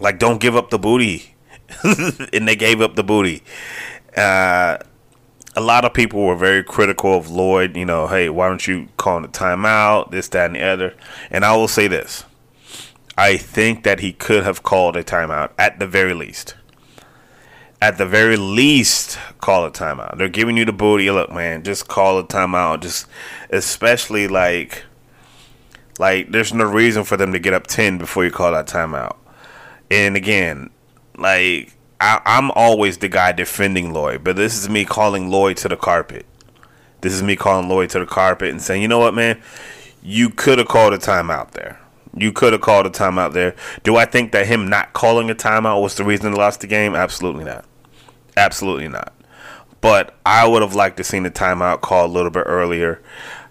like 0.00 0.18
don't 0.18 0.40
give 0.40 0.54
up 0.54 0.68
the 0.68 0.78
booty. 0.78 1.34
and 1.82 2.46
they 2.46 2.56
gave 2.56 2.82
up 2.82 2.94
the 2.94 3.04
booty. 3.04 3.42
Uh, 4.14 4.78
a 5.58 5.60
lot 5.60 5.84
of 5.84 5.92
people 5.92 6.24
were 6.24 6.36
very 6.36 6.62
critical 6.62 7.14
of 7.18 7.30
Lloyd. 7.30 7.76
You 7.76 7.84
know, 7.84 8.06
hey, 8.06 8.28
why 8.28 8.46
don't 8.46 8.66
you 8.68 8.88
call 8.96 9.20
the 9.20 9.28
timeout? 9.28 10.12
This, 10.12 10.28
that, 10.28 10.46
and 10.46 10.54
the 10.54 10.62
other. 10.62 10.94
And 11.32 11.44
I 11.44 11.56
will 11.56 11.66
say 11.66 11.88
this: 11.88 12.24
I 13.18 13.36
think 13.36 13.82
that 13.82 13.98
he 13.98 14.12
could 14.12 14.44
have 14.44 14.62
called 14.62 14.96
a 14.96 15.02
timeout 15.02 15.50
at 15.58 15.80
the 15.80 15.86
very 15.88 16.14
least. 16.14 16.54
At 17.82 17.98
the 17.98 18.06
very 18.06 18.36
least, 18.36 19.18
call 19.40 19.64
a 19.64 19.70
timeout. 19.70 20.16
They're 20.16 20.28
giving 20.28 20.56
you 20.56 20.64
the 20.64 20.72
booty. 20.72 21.10
Look, 21.10 21.32
man, 21.32 21.64
just 21.64 21.88
call 21.88 22.20
a 22.20 22.24
timeout. 22.24 22.80
Just, 22.80 23.08
especially 23.50 24.28
like, 24.28 24.84
like, 25.98 26.30
there's 26.30 26.54
no 26.54 26.64
reason 26.64 27.02
for 27.02 27.16
them 27.16 27.32
to 27.32 27.40
get 27.40 27.52
up 27.52 27.66
ten 27.66 27.98
before 27.98 28.24
you 28.24 28.30
call 28.30 28.52
that 28.52 28.68
timeout. 28.68 29.16
And 29.90 30.16
again, 30.16 30.70
like 31.16 31.72
I, 32.00 32.20
I'm 32.24 32.50
always 32.52 32.98
the 32.98 33.08
guy 33.08 33.32
defending 33.32 33.92
Lloyd, 33.92 34.22
but 34.22 34.36
this 34.36 34.56
is 34.56 34.68
me 34.68 34.84
calling 34.84 35.30
Lloyd 35.30 35.56
to 35.58 35.68
the 35.68 35.76
carpet. 35.76 36.26
This 37.00 37.12
is 37.12 37.22
me 37.22 37.36
calling 37.36 37.68
Lloyd 37.68 37.90
to 37.90 38.00
the 38.00 38.06
carpet 38.06 38.50
and 38.50 38.62
saying, 38.62 38.82
you 38.82 38.88
know 38.88 38.98
what, 38.98 39.14
man, 39.14 39.40
you 40.02 40.30
could 40.30 40.58
have 40.58 40.68
called 40.68 40.92
a 40.92 40.98
timeout 40.98 41.52
there. 41.52 41.80
You 42.16 42.32
could 42.32 42.52
have 42.52 42.62
called 42.62 42.86
a 42.86 42.90
timeout 42.90 43.32
there. 43.32 43.54
Do 43.84 43.96
I 43.96 44.04
think 44.04 44.32
that 44.32 44.46
him 44.46 44.68
not 44.68 44.92
calling 44.92 45.30
a 45.30 45.34
timeout 45.34 45.82
was 45.82 45.94
the 45.94 46.04
reason 46.04 46.32
they 46.32 46.38
lost 46.38 46.60
the 46.60 46.66
game? 46.66 46.94
Absolutely 46.94 47.44
not. 47.44 47.64
Absolutely 48.36 48.88
not. 48.88 49.12
But 49.80 50.16
I 50.26 50.46
would 50.46 50.62
have 50.62 50.74
liked 50.74 50.96
to 50.96 51.04
seen 51.04 51.22
the 51.22 51.30
timeout 51.30 51.80
called 51.80 52.10
a 52.10 52.12
little 52.12 52.30
bit 52.30 52.44
earlier. 52.46 53.00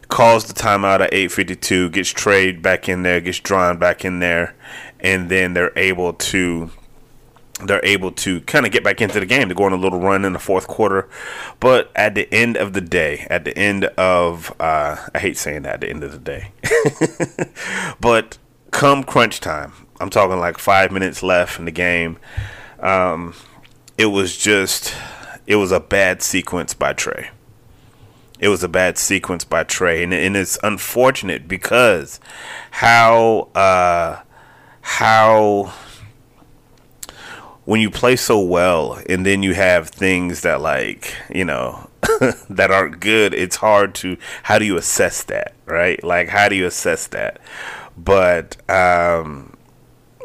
Calls 0.10 0.46
the 0.46 0.54
timeout 0.54 1.02
at 1.02 1.14
8:52, 1.14 1.92
gets 1.92 2.14
Trae 2.14 2.62
back 2.62 2.88
in 2.90 3.04
there, 3.04 3.20
gets 3.22 3.40
drawn 3.40 3.78
back 3.78 4.04
in 4.06 4.20
there, 4.20 4.56
and 5.00 5.30
then 5.30 5.54
they're 5.54 5.78
able 5.78 6.14
to 6.14 6.72
they're 7.66 7.84
able 7.84 8.12
to 8.12 8.42
kind 8.42 8.66
of 8.66 8.72
get 8.72 8.84
back 8.84 9.02
into 9.02 9.20
the 9.20 9.26
game 9.26 9.50
to 9.50 9.56
go 9.56 9.64
on 9.64 9.74
a 9.74 9.78
little 9.78 10.00
run 10.00 10.26
in 10.26 10.34
the 10.34 10.40
fourth 10.40 10.68
quarter. 10.68 11.10
But 11.60 11.92
at 11.96 12.14
the 12.14 12.32
end 12.34 12.56
of 12.56 12.74
the 12.74 12.82
day, 12.82 13.26
at 13.30 13.46
the 13.46 13.58
end 13.58 13.86
of, 13.86 14.54
uh, 14.60 14.98
I 15.14 15.20
hate 15.20 15.38
saying 15.38 15.64
that 15.64 15.76
at 15.76 15.82
the 15.82 15.90
end 15.90 16.04
of 16.04 16.12
the 16.12 16.20
day, 16.20 16.52
but 18.00 18.38
come 18.72 19.04
crunch 19.04 19.40
time, 19.40 19.74
I'm 20.00 20.10
talking 20.10 20.40
like 20.40 20.60
five 20.60 20.92
minutes 20.92 21.24
left 21.24 21.58
in 21.58 21.66
the 21.66 21.72
game. 21.72 22.18
Um, 22.80 23.34
it 23.98 24.08
was 24.08 24.38
just, 24.38 24.94
it 25.48 25.56
was 25.56 25.72
a 25.72 25.80
bad 25.80 26.22
sequence 26.22 26.76
by 26.76 26.94
Trae. 26.94 27.30
It 28.40 28.50
was 28.50 28.64
a 28.64 28.68
bad 28.68 29.00
sequence 29.00 29.44
by 29.44 29.64
Trae, 29.64 30.04
and, 30.04 30.14
and 30.14 30.38
it's 30.38 30.60
unfortunate 30.62 31.48
because 31.48 32.20
how, 32.70 33.50
uh, 33.56 34.22
how 34.82 35.74
when 37.68 37.82
you 37.82 37.92
play 37.92 38.16
so 38.16 38.40
well 38.40 38.98
and 39.10 39.26
then 39.26 39.44
you 39.44 39.54
have 39.54 39.90
things 39.90 40.40
that 40.42 40.62
like 40.62 41.14
you 41.30 41.44
know 41.44 41.90
that 42.50 42.72
aren't 42.72 43.02
good 43.02 43.34
it's 43.34 43.58
hard 43.58 43.94
to 43.94 44.16
how 44.44 44.58
do 44.58 44.64
you 44.64 44.78
assess 44.78 45.22
that 45.24 45.54
right? 45.68 46.02
Like 46.04 46.30
how 46.30 46.50
do 46.50 46.56
you 46.56 46.66
assess 46.66 47.08
that? 47.08 47.40
But 47.96 48.58
um 48.70 49.54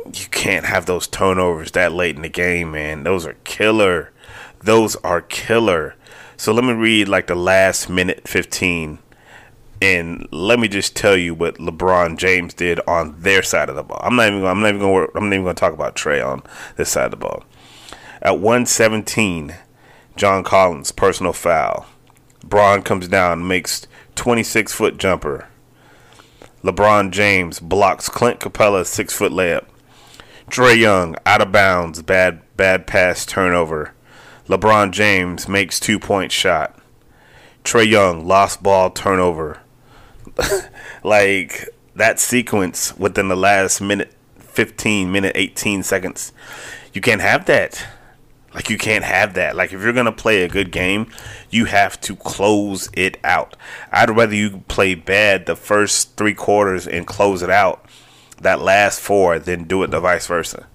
you 0.07 0.27
can't 0.31 0.67
have 0.67 0.87
those 0.87 1.07
turnovers 1.07 1.73
that 1.73 1.93
late 1.93 2.17
in 2.17 2.23
the 2.23 2.29
game 2.29 2.71
man. 2.71 3.03
Those 3.03 3.27
are 3.27 3.37
killer. 3.45 4.13
Those 4.61 4.97
are 4.97 5.21
killer. 5.21 5.97
So 6.37 6.53
let 6.53 6.65
me 6.65 6.73
read 6.73 7.09
like 7.09 7.27
the 7.27 7.35
last 7.35 7.89
minute 7.89 8.27
15 8.27 8.99
and 9.83 10.29
let 10.31 10.61
me 10.61 10.69
just 10.69 10.95
tell 10.95 11.17
you 11.17 11.35
what 11.35 11.57
LeBron 11.57 12.17
James 12.17 12.55
did 12.55 12.79
on 12.87 13.21
their 13.21 13.43
side 13.43 13.69
of 13.69 13.75
the 13.75 13.83
ball. 13.83 13.99
I'm 14.01 14.15
not 14.15 14.29
even. 14.29 14.45
I'm 14.45 14.61
not 14.61 14.69
even 14.69 14.81
going. 14.81 15.09
I'm 15.17 15.25
not 15.25 15.35
even 15.35 15.45
going 15.45 15.57
to 15.57 15.61
talk 15.61 15.73
about 15.73 15.97
Trae 15.97 16.25
on 16.25 16.45
this 16.77 16.91
side 16.91 17.07
of 17.07 17.11
the 17.11 17.17
ball. 17.17 17.43
At 18.23 18.39
117, 18.39 19.57
John 20.15 20.45
Collins 20.45 20.93
personal 20.93 21.33
foul. 21.33 21.87
Bron 22.45 22.83
comes 22.83 23.09
down, 23.09 23.49
makes 23.49 23.89
26 24.15 24.73
foot 24.73 24.99
jumper. 24.99 25.49
LeBron 26.63 27.11
James 27.11 27.59
blocks 27.59 28.09
Clint 28.09 28.39
Capela's 28.39 28.89
six 28.89 29.13
foot 29.13 29.33
layup. 29.33 29.65
Trae 30.49 30.79
Young 30.79 31.17
out 31.27 31.43
of 31.43 31.51
bounds, 31.51 32.03
bad 32.03 32.43
bad 32.57 32.87
pass 32.87 33.27
turnover. 33.27 33.95
LeBron 34.47 34.93
James 34.93 35.49
makes 35.49 35.81
two 35.81 35.99
point 35.99 36.31
shot. 36.31 36.79
Trae 37.65 37.89
Young 37.89 38.29
lost 38.29 38.63
ball 38.63 38.89
turnover. 38.89 39.62
like 41.05 41.69
that 41.95 42.19
sequence 42.19 42.97
within 42.97 43.29
the 43.29 43.37
last 43.37 43.81
minute 43.81 44.13
15 44.39 45.11
minute 45.11 45.33
18 45.35 45.83
seconds. 45.83 46.33
You 46.93 47.01
can't 47.01 47.21
have 47.21 47.47
that. 47.47 47.87
Like 48.55 48.69
you 48.69 48.77
can't 48.77 49.05
have 49.05 49.35
that. 49.35 49.57
Like 49.57 49.73
if 49.73 49.81
you're 49.81 49.93
gonna 49.93 50.13
play 50.13 50.43
a 50.43 50.49
good 50.49 50.71
game, 50.71 51.11
you 51.51 51.65
have 51.67 52.01
to 52.03 52.15
close 52.17 52.91
it 52.93 53.19
out. 53.25 53.57
I'd 53.91 54.11
rather 54.11 54.35
you 54.35 54.63
play 54.69 54.95
bad 54.95 55.47
the 55.47 55.57
first 55.57 56.17
three 56.17 56.35
quarters 56.35 56.87
and 56.87 57.07
close 57.07 57.43
it 57.43 57.51
out 57.51 57.87
that 58.41 58.61
last 58.61 59.01
four 59.01 59.39
than 59.39 59.65
do 59.65 59.83
it 59.83 59.91
the 59.91 60.01
vice 60.01 60.27
versa. 60.27 60.67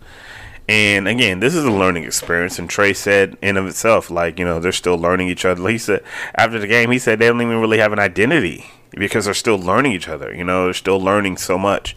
And 0.70 1.08
again, 1.08 1.40
this 1.40 1.56
is 1.56 1.64
a 1.64 1.72
learning 1.72 2.04
experience. 2.04 2.60
And 2.60 2.70
Trae 2.70 2.96
said 2.96 3.38
in 3.42 3.56
of 3.56 3.68
itself, 3.68 4.10
like, 4.10 4.38
you 4.38 4.44
know, 4.44 4.60
they're 4.60 4.74
still 4.74 4.98
learning 4.98 5.30
each 5.30 5.46
other. 5.46 5.66
He 5.70 5.78
said 5.78 6.04
after 6.36 6.60
the 6.60 6.68
game, 6.68 6.92
he 6.92 7.00
said 7.00 7.20
they 7.20 7.28
don't 7.28 7.42
even 7.42 7.62
really 7.62 7.78
have 7.78 7.94
an 7.94 8.00
identity 8.00 8.66
because 8.92 9.26
they're 9.26 9.34
still 9.34 9.60
learning 9.60 9.92
each 9.92 10.08
other. 10.08 10.34
You 10.34 10.44
know, 10.44 10.66
they're 10.66 10.74
still 10.74 11.00
learning 11.00 11.38
so 11.38 11.58
much. 11.58 11.96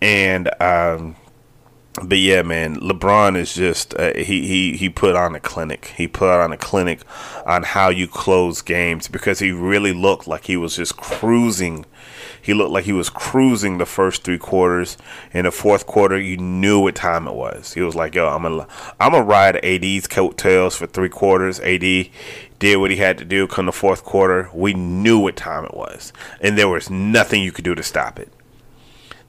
And 0.00 0.50
um 0.60 1.16
but 2.02 2.18
yeah, 2.18 2.42
man, 2.42 2.76
LeBron 2.76 3.36
is 3.36 3.54
just 3.54 3.94
uh, 3.94 4.14
he 4.14 4.46
he 4.48 4.76
he 4.76 4.88
put 4.88 5.14
on 5.14 5.36
a 5.36 5.40
clinic. 5.40 5.92
He 5.96 6.08
put 6.08 6.28
on 6.28 6.52
a 6.52 6.56
clinic 6.56 7.02
on 7.46 7.62
how 7.62 7.88
you 7.88 8.08
close 8.08 8.62
games 8.62 9.06
because 9.06 9.38
he 9.38 9.52
really 9.52 9.92
looked 9.92 10.26
like 10.26 10.46
he 10.46 10.56
was 10.56 10.74
just 10.76 10.96
cruising. 10.96 11.86
He 12.44 12.52
looked 12.52 12.72
like 12.72 12.84
he 12.84 12.92
was 12.92 13.08
cruising 13.08 13.78
the 13.78 13.86
first 13.86 14.22
three 14.22 14.38
quarters. 14.38 14.98
In 15.32 15.46
the 15.46 15.50
fourth 15.50 15.86
quarter, 15.86 16.20
you 16.20 16.36
knew 16.36 16.78
what 16.80 16.94
time 16.94 17.26
it 17.26 17.34
was. 17.34 17.72
He 17.72 17.80
was 17.80 17.94
like, 17.94 18.14
"Yo, 18.14 18.28
I'm 18.28 18.42
gonna 18.42 18.66
I'm 19.00 19.12
gonna 19.12 19.24
ride 19.24 19.64
AD's 19.64 20.06
coattails 20.06 20.76
for 20.76 20.86
three 20.86 21.08
quarters." 21.08 21.58
AD 21.60 22.10
did 22.58 22.76
what 22.76 22.90
he 22.90 22.98
had 22.98 23.16
to 23.18 23.24
do. 23.24 23.46
Come 23.46 23.66
the 23.66 23.72
fourth 23.72 24.04
quarter, 24.04 24.50
we 24.52 24.74
knew 24.74 25.18
what 25.18 25.36
time 25.36 25.64
it 25.64 25.74
was, 25.74 26.12
and 26.40 26.58
there 26.58 26.68
was 26.68 26.90
nothing 26.90 27.42
you 27.42 27.50
could 27.50 27.64
do 27.64 27.74
to 27.74 27.82
stop 27.82 28.18
it 28.18 28.30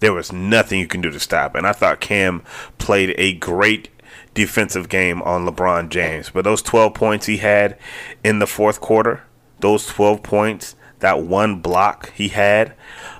there 0.01 0.13
was 0.13 0.31
nothing 0.31 0.79
you 0.79 0.87
can 0.87 1.01
do 1.01 1.09
to 1.09 1.19
stop. 1.19 1.55
And 1.55 1.65
I 1.65 1.71
thought 1.71 1.99
Cam 1.99 2.43
played 2.77 3.15
a 3.17 3.33
great 3.33 3.89
defensive 4.33 4.89
game 4.89 5.21
on 5.23 5.47
LeBron 5.47 5.89
James. 5.89 6.29
But 6.29 6.43
those 6.43 6.61
12 6.61 6.93
points 6.93 7.25
he 7.25 7.37
had 7.37 7.77
in 8.23 8.39
the 8.39 8.47
fourth 8.47 8.81
quarter, 8.81 9.23
those 9.59 9.87
12 9.87 10.21
points, 10.21 10.75
that 10.99 11.21
one 11.21 11.59
block 11.61 12.11
he 12.13 12.29
had 12.29 12.73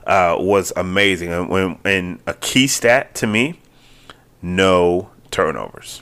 uh, 0.05 0.36
was 0.39 0.72
amazing. 0.75 1.32
And, 1.32 1.50
when, 1.50 1.79
and 1.84 2.20
a 2.25 2.34
key 2.34 2.67
stat 2.67 3.15
to 3.15 3.27
me, 3.27 3.60
no 4.41 5.10
turnovers. 5.32 6.01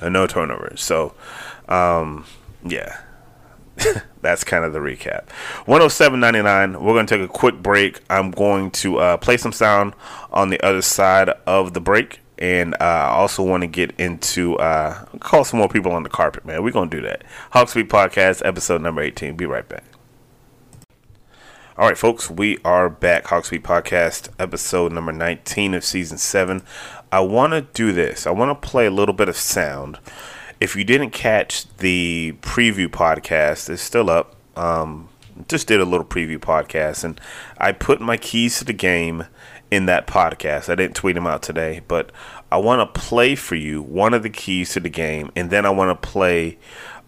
Uh, 0.00 0.08
no 0.08 0.26
turnovers. 0.26 0.80
So, 0.80 1.14
um, 1.68 2.24
yeah, 2.64 3.00
that's 4.22 4.44
kind 4.44 4.64
of 4.64 4.72
the 4.72 4.78
recap. 4.78 5.26
107.99. 5.66 6.80
We're 6.80 6.92
going 6.92 7.06
to 7.06 7.18
take 7.18 7.24
a 7.24 7.32
quick 7.32 7.62
break. 7.62 8.00
I'm 8.08 8.30
going 8.30 8.70
to 8.72 8.98
uh, 8.98 9.16
play 9.16 9.36
some 9.36 9.52
sound 9.52 9.94
on 10.32 10.50
the 10.50 10.60
other 10.64 10.82
side 10.82 11.30
of 11.46 11.74
the 11.74 11.80
break. 11.80 12.20
And 12.38 12.74
uh, 12.74 12.78
I 12.80 13.08
also 13.10 13.44
want 13.44 13.62
to 13.62 13.68
get 13.68 13.92
into 13.98 14.56
uh, 14.56 15.04
call 15.20 15.44
some 15.44 15.58
more 15.58 15.68
people 15.68 15.92
on 15.92 16.02
the 16.02 16.08
carpet, 16.08 16.44
man. 16.44 16.64
We're 16.64 16.72
going 16.72 16.90
to 16.90 16.96
do 16.96 17.02
that. 17.06 17.22
Hawks 17.50 17.74
Beat 17.74 17.88
Podcast, 17.88 18.42
episode 18.44 18.82
number 18.82 19.02
18. 19.02 19.36
Be 19.36 19.46
right 19.46 19.68
back. 19.68 19.84
All 21.76 21.88
right, 21.88 21.98
folks, 21.98 22.30
we 22.30 22.58
are 22.64 22.88
back. 22.88 23.26
Hawk 23.26 23.44
Podcast, 23.44 24.28
episode 24.38 24.92
number 24.92 25.12
19 25.12 25.74
of 25.74 25.84
season 25.84 26.18
7. 26.18 26.62
I 27.10 27.20
want 27.20 27.52
to 27.52 27.62
do 27.62 27.92
this. 27.92 28.28
I 28.28 28.30
want 28.30 28.50
to 28.62 28.68
play 28.68 28.86
a 28.86 28.92
little 28.92 29.14
bit 29.14 29.28
of 29.28 29.36
sound 29.36 29.98
if 30.60 30.76
you 30.76 30.84
didn't 30.84 31.10
catch 31.10 31.66
the 31.76 32.34
preview 32.40 32.88
podcast, 32.88 33.68
it's 33.68 33.82
still 33.82 34.08
up. 34.08 34.36
Um, 34.56 35.08
just 35.48 35.66
did 35.66 35.80
a 35.80 35.84
little 35.84 36.06
preview 36.06 36.38
podcast, 36.38 37.04
and 37.04 37.20
I 37.58 37.72
put 37.72 38.00
my 38.00 38.16
keys 38.16 38.58
to 38.58 38.64
the 38.64 38.72
game 38.72 39.26
in 39.70 39.86
that 39.86 40.06
podcast. 40.06 40.68
I 40.68 40.76
didn't 40.76 40.94
tweet 40.94 41.16
them 41.16 41.26
out 41.26 41.42
today, 41.42 41.82
but 41.88 42.12
I 42.52 42.56
want 42.58 42.94
to 42.94 43.00
play 43.00 43.34
for 43.34 43.56
you 43.56 43.82
one 43.82 44.14
of 44.14 44.22
the 44.22 44.30
keys 44.30 44.72
to 44.74 44.80
the 44.80 44.88
game, 44.88 45.30
and 45.34 45.50
then 45.50 45.66
I 45.66 45.70
want 45.70 46.00
to 46.00 46.08
play 46.08 46.58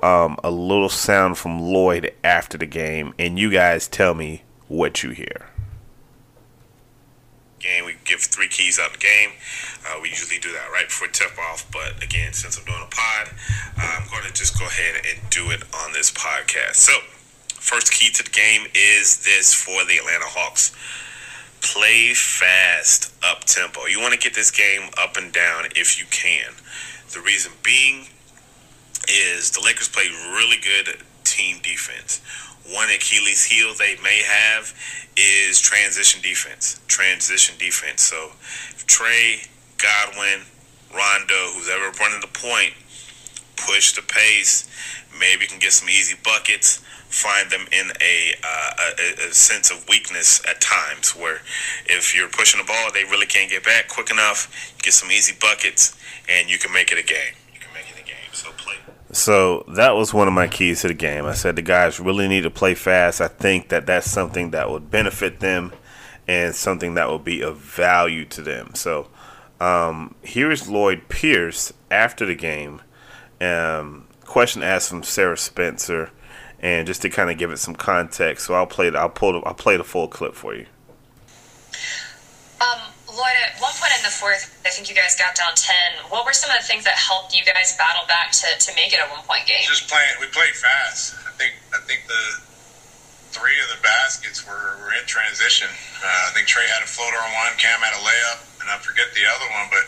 um, 0.03 0.37
a 0.43 0.51
little 0.51 0.89
sound 0.89 1.39
from 1.39 1.61
Lloyd 1.61 2.13
after 2.25 2.59
the 2.59 2.67
game, 2.67 3.15
and 3.19 3.39
you 3.39 3.51
guys 3.51 3.87
tell 3.87 4.13
me 4.13 4.43
what 4.69 5.03
you 5.03 5.11
hear 5.11 5.47
game. 7.67 7.85
We 7.85 7.97
give 8.05 8.21
three 8.21 8.49
keys 8.49 8.79
out 8.79 8.93
the 8.93 8.99
game. 8.99 9.31
Uh, 9.87 9.99
we 10.01 10.09
usually 10.09 10.39
do 10.39 10.53
that 10.53 10.71
right 10.73 10.87
before 10.87 11.09
tip 11.09 11.37
off, 11.51 11.67
but 11.73 12.03
again, 12.03 12.33
since 12.33 12.59
I'm 12.59 12.65
doing 12.65 12.83
a 12.83 12.91
pod, 12.95 13.35
I'm 13.77 14.09
going 14.11 14.25
to 14.25 14.33
just 14.33 14.59
go 14.59 14.67
ahead 14.67 15.03
and 15.05 15.31
do 15.31 15.51
it 15.51 15.63
on 15.85 15.93
this 15.93 16.11
podcast. 16.11 16.77
So, 16.77 16.93
first 17.49 17.93
key 17.93 18.11
to 18.13 18.23
the 18.23 18.31
game 18.31 18.67
is 18.75 19.25
this 19.25 19.53
for 19.53 19.85
the 19.85 19.99
Atlanta 19.99 20.27
Hawks 20.27 20.73
play 21.61 22.15
fast, 22.15 23.13
up 23.25 23.45
tempo. 23.45 23.87
You 23.87 24.01
want 24.01 24.13
to 24.15 24.21
get 24.21 24.35
this 24.35 24.51
game 24.51 24.91
up 24.99 25.17
and 25.17 25.33
down 25.33 25.67
if 25.75 25.99
you 25.99 26.07
can. 26.11 26.53
The 27.13 27.21
reason 27.21 27.53
being 27.63 28.07
is 29.09 29.51
the 29.51 29.63
Lakers 29.65 29.89
play 29.89 30.05
really 30.33 30.59
good 30.59 31.03
team 31.25 31.59
defense 31.63 32.21
one 32.73 32.91
Achilles 32.91 33.45
heel 33.45 33.75
they 33.79 33.97
may 34.03 34.23
have 34.23 34.75
is 35.17 35.61
transition 35.61 36.21
defense. 36.23 36.81
Transition 36.89 37.57
defense. 37.59 38.03
So 38.03 38.31
Trae, 38.87 39.47
Goodwin, 39.79 40.43
Rondo, 40.95 41.53
who's 41.55 41.69
ever 41.69 41.91
running 42.01 42.21
the 42.21 42.29
point, 42.29 42.75
push 43.57 43.93
the 43.93 44.03
pace, 44.03 44.69
maybe 45.19 45.47
can 45.47 45.59
get 45.59 45.73
some 45.73 45.89
easy 45.89 46.17
buckets. 46.25 46.83
Find 47.09 47.49
them 47.51 47.67
in 47.73 47.91
a, 48.03 48.35
uh, 48.45 48.71
a, 48.99 49.29
a 49.29 49.33
sense 49.33 49.71
of 49.71 49.87
weakness 49.89 50.43
at 50.47 50.61
times, 50.61 51.11
where 51.17 51.41
if 51.87 52.15
you're 52.15 52.29
pushing 52.29 52.61
the 52.61 52.67
ball, 52.67 52.91
they 52.93 53.05
really 53.05 53.27
can't 53.27 53.49
get 53.49 53.65
back 53.65 53.89
quick 53.89 54.11
enough. 54.11 54.75
Get 54.83 54.93
some 54.93 55.11
easy 55.11 55.35
buckets, 55.41 55.97
and 56.29 56.51
you 56.51 56.59
can 56.59 56.73
make 56.73 56.91
it 56.93 56.99
a 56.99 57.07
game. 57.07 57.35
So 58.33 58.51
that 59.69 59.95
was 59.95 60.13
one 60.13 60.29
of 60.29 60.35
my 60.35 60.49
keys 60.49 60.83
to 60.83 60.89
the 60.89 60.95
game. 60.95 61.25
I 61.25 61.35
said 61.35 61.57
the 61.57 61.63
guys 61.63 61.99
really 61.99 62.29
need 62.29 62.43
to 62.43 62.51
play 62.51 62.75
fast. 62.75 63.21
I 63.21 63.29
think 63.29 63.69
that 63.71 63.87
that's 63.87 64.11
something 64.11 64.51
that 64.51 64.71
would 64.71 64.91
benefit 64.91 65.41
them 65.41 65.73
and 66.29 66.55
something 66.55 66.95
that 66.95 67.09
will 67.09 67.19
be 67.19 67.41
of 67.41 67.57
value 67.57 68.25
to 68.27 68.43
them. 68.43 68.75
So 68.75 69.09
um, 69.61 70.15
here's 70.23 70.69
Lloyd 70.69 71.09
Pierce 71.09 71.73
after 71.91 72.27
the 72.27 72.35
game. 72.35 72.83
Um, 73.41 74.07
question 74.25 74.63
asked 74.63 74.89
from 74.91 75.03
Sarah 75.03 75.39
Spencer, 75.39 76.11
and 76.61 76.87
just 76.87 77.03
to 77.03 77.11
kind 77.11 77.31
of 77.31 77.39
give 77.39 77.51
it 77.51 77.59
some 77.59 77.75
context. 77.75 78.47
So 78.47 78.55
I'll 78.55 78.67
play. 78.67 78.91
The, 78.91 78.99
I'll 78.99 79.09
pull. 79.09 79.43
I'll 79.47 79.55
play 79.55 79.77
the 79.77 79.85
full 79.85 80.09
clip 80.09 80.35
for 80.35 80.55
you. 80.55 80.67
Um, 82.61 82.81
Lloyd, 83.17 83.33
at 83.49 83.57
one 83.65 83.73
point 83.81 83.97
in 83.97 84.05
the 84.05 84.13
fourth, 84.13 84.53
I 84.63 84.69
think 84.69 84.93
you 84.93 84.95
guys 84.95 85.17
got 85.17 85.33
down 85.33 85.57
10. 85.57 86.13
What 86.13 86.29
were 86.29 86.37
some 86.37 86.53
of 86.53 86.61
the 86.61 86.69
things 86.69 86.85
that 86.85 87.01
helped 87.01 87.33
you 87.33 87.41
guys 87.49 87.73
battle 87.81 88.05
back 88.05 88.31
to, 88.45 88.49
to 88.53 88.71
make 88.77 88.93
it 88.93 89.01
a 89.01 89.09
one 89.09 89.25
point 89.25 89.49
game? 89.49 89.65
Just 89.65 89.89
playing, 89.89 90.21
we 90.21 90.29
played 90.29 90.53
fast. 90.53 91.17
I 91.25 91.33
think 91.41 91.57
I 91.73 91.81
think 91.89 92.05
the 92.05 92.25
three 93.33 93.57
of 93.65 93.73
the 93.73 93.81
baskets 93.81 94.45
were, 94.45 94.77
were 94.85 94.93
in 94.93 95.05
transition. 95.09 95.69
Uh, 96.01 96.29
I 96.29 96.31
think 96.37 96.45
Trae 96.45 96.69
had 96.69 96.85
a 96.85 96.89
floater 96.89 97.17
on 97.17 97.33
one, 97.41 97.57
Cam 97.57 97.81
had 97.81 97.97
a 97.97 98.03
layup, 98.05 98.41
and 98.61 98.69
I 98.69 98.77
forget 98.85 99.09
the 99.17 99.25
other 99.25 99.49
one, 99.49 99.69
but 99.73 99.85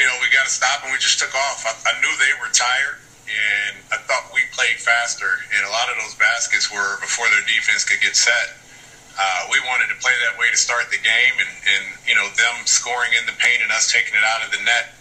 you 0.00 0.04
know, 0.04 0.16
we 0.24 0.28
got 0.32 0.48
to 0.48 0.52
stop 0.52 0.84
and 0.84 0.92
we 0.92 0.98
just 1.00 1.20
took 1.20 1.32
off. 1.32 1.64
I, 1.64 1.72
I 1.88 1.92
knew 2.00 2.12
they 2.20 2.36
were 2.40 2.52
tired 2.52 3.00
and 3.28 3.80
I 3.92 3.96
thought 4.04 4.28
we 4.32 4.44
played 4.52 4.76
faster. 4.76 5.40
And 5.56 5.64
a 5.64 5.72
lot 5.72 5.88
of 5.88 5.96
those 6.00 6.14
baskets 6.20 6.68
were 6.68 7.00
before 7.00 7.26
their 7.32 7.44
defense 7.48 7.80
could 7.80 8.00
get 8.04 8.14
set 8.14 8.60
uh, 9.18 9.48
we 9.50 9.58
wanted 9.64 9.88
to 9.88 9.96
play 10.00 10.12
that 10.28 10.38
way 10.38 10.50
to 10.52 10.56
start 10.56 10.84
the 10.92 11.00
game, 11.00 11.34
and, 11.40 11.48
and 11.48 11.84
you 12.06 12.14
know 12.14 12.28
them 12.36 12.64
scoring 12.68 13.10
in 13.18 13.24
the 13.26 13.36
paint 13.40 13.64
and 13.64 13.72
us 13.72 13.90
taking 13.90 14.14
it 14.14 14.24
out 14.24 14.44
of 14.44 14.52
the 14.52 14.60
net 14.64 14.92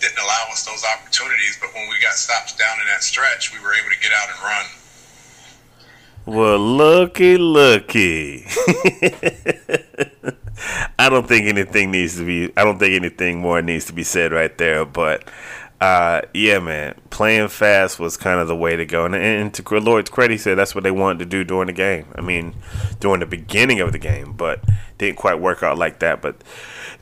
didn't 0.00 0.18
allow 0.18 0.48
us 0.50 0.64
those 0.64 0.82
opportunities. 0.84 1.58
But 1.60 1.74
when 1.74 1.88
we 1.88 2.00
got 2.00 2.14
stops 2.14 2.56
down 2.56 2.80
in 2.80 2.86
that 2.88 3.02
stretch, 3.02 3.52
we 3.52 3.60
were 3.60 3.74
able 3.74 3.90
to 3.90 4.00
get 4.00 4.12
out 4.12 4.28
and 4.32 4.40
run. 4.42 4.66
Well, 6.26 6.58
looky, 6.58 7.36
looky. 7.36 8.46
I 10.98 11.08
don't 11.08 11.26
think 11.26 11.46
anything 11.46 11.90
needs 11.90 12.16
to 12.16 12.26
be. 12.26 12.52
I 12.56 12.64
don't 12.64 12.78
think 12.78 12.94
anything 12.94 13.40
more 13.40 13.62
needs 13.62 13.86
to 13.86 13.92
be 13.92 14.04
said 14.04 14.32
right 14.32 14.56
there. 14.58 14.84
But 14.84 15.24
uh, 15.80 16.20
yeah, 16.34 16.58
man, 16.58 16.94
playing 17.08 17.48
fast 17.48 17.98
was 17.98 18.18
kind 18.18 18.38
of 18.38 18.48
the 18.48 18.56
way 18.56 18.76
to 18.76 18.84
go. 18.84 19.06
And, 19.06 19.14
and 19.14 19.54
to 19.54 19.78
Lloyd's 19.78 20.10
credit, 20.10 20.32
he 20.32 20.38
said 20.38 20.58
that's 20.58 20.74
what 20.74 20.84
they 20.84 20.90
wanted 20.90 21.20
to 21.20 21.24
do 21.24 21.42
during 21.42 21.68
the 21.68 21.72
game. 21.72 22.06
I 22.14 22.20
mean, 22.20 22.54
during 23.00 23.20
the 23.20 23.26
beginning 23.26 23.80
of 23.80 23.92
the 23.92 23.98
game, 23.98 24.34
but 24.34 24.62
didn't 24.98 25.16
quite 25.16 25.40
work 25.40 25.62
out 25.62 25.78
like 25.78 26.00
that. 26.00 26.20
But 26.20 26.42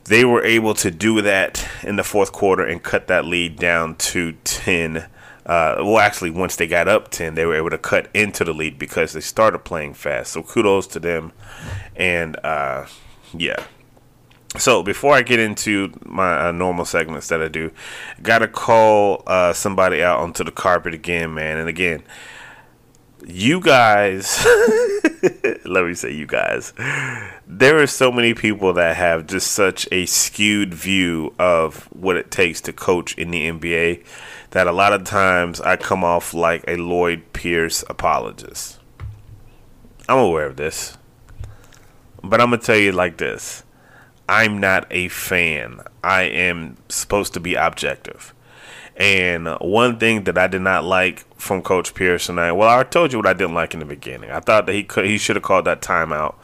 they 0.05 0.23
were 0.23 0.43
able 0.43 0.73
to 0.75 0.91
do 0.91 1.21
that 1.21 1.67
in 1.83 1.97
the 1.97 2.03
fourth 2.03 2.31
quarter 2.31 2.63
and 2.63 2.81
cut 2.81 3.07
that 3.07 3.25
lead 3.25 3.57
down 3.57 3.95
to 3.95 4.33
10. 4.45 5.07
Uh, 5.45 5.75
well, 5.79 5.99
actually, 5.99 6.29
once 6.29 6.55
they 6.55 6.67
got 6.67 6.87
up 6.87 7.09
10, 7.09 7.35
they 7.35 7.45
were 7.45 7.55
able 7.55 7.71
to 7.71 7.77
cut 7.77 8.07
into 8.13 8.45
the 8.45 8.53
lead 8.53 8.79
because 8.79 9.11
they 9.11 9.19
started 9.19 9.59
playing 9.59 9.93
fast. 9.93 10.31
So 10.31 10.41
kudos 10.41 10.87
to 10.87 10.99
them. 11.01 11.33
And, 11.97 12.37
uh, 12.45 12.85
yeah. 13.33 13.65
So 14.57 14.81
before 14.81 15.13
I 15.13 15.21
get 15.21 15.39
into 15.39 15.93
my 16.03 16.47
uh, 16.47 16.51
normal 16.51 16.83
segments 16.83 17.27
that 17.27 17.41
I 17.41 17.49
do, 17.49 17.71
gotta 18.21 18.47
call 18.47 19.23
uh, 19.27 19.53
somebody 19.53 20.01
out 20.01 20.19
onto 20.19 20.43
the 20.43 20.51
carpet 20.51 20.93
again, 20.93 21.35
man. 21.35 21.57
And 21.57 21.69
again, 21.69 22.03
you 23.27 23.61
guys, 23.61 24.43
let 25.65 25.85
me 25.85 25.93
say, 25.93 26.11
you 26.11 26.25
guys, 26.25 26.73
there 27.45 27.79
are 27.79 27.87
so 27.87 28.11
many 28.11 28.33
people 28.33 28.73
that 28.73 28.95
have 28.95 29.27
just 29.27 29.51
such 29.51 29.87
a 29.91 30.07
skewed 30.07 30.73
view 30.73 31.33
of 31.37 31.83
what 31.93 32.15
it 32.15 32.31
takes 32.31 32.59
to 32.61 32.73
coach 32.73 33.15
in 33.19 33.29
the 33.29 33.49
NBA 33.51 34.03
that 34.51 34.65
a 34.65 34.71
lot 34.71 34.93
of 34.93 35.03
times 35.03 35.61
I 35.61 35.75
come 35.75 36.03
off 36.03 36.33
like 36.33 36.63
a 36.67 36.75
Lloyd 36.75 37.33
Pierce 37.33 37.83
apologist. 37.87 38.79
I'm 40.07 40.17
aware 40.17 40.47
of 40.47 40.55
this, 40.55 40.97
but 42.23 42.41
I'm 42.41 42.49
gonna 42.49 42.61
tell 42.61 42.77
you 42.77 42.91
like 42.91 43.17
this 43.17 43.63
I'm 44.29 44.59
not 44.59 44.85
a 44.91 45.07
fan. 45.07 45.81
I 46.03 46.21
am 46.21 46.77
supposed 46.87 47.33
to 47.33 47.39
be 47.39 47.55
objective. 47.55 48.35
And 48.95 49.47
one 49.59 49.97
thing 49.97 50.25
that 50.25 50.37
I 50.37 50.45
did 50.45 50.61
not 50.61 50.83
like 50.83 51.25
from 51.35 51.63
Coach 51.63 51.95
Pierce 51.95 52.27
tonight, 52.27 52.51
well, 52.51 52.69
I 52.69 52.83
told 52.83 53.11
you 53.11 53.17
what 53.17 53.25
I 53.25 53.33
didn't 53.33 53.55
like 53.55 53.73
in 53.73 53.79
the 53.79 53.87
beginning. 53.87 54.29
I 54.29 54.39
thought 54.39 54.67
that 54.67 54.75
he 54.75 54.83
could, 54.83 55.05
he 55.05 55.17
should 55.17 55.35
have 55.35 55.41
called 55.41 55.65
that 55.65 55.81
timeout 55.81 56.35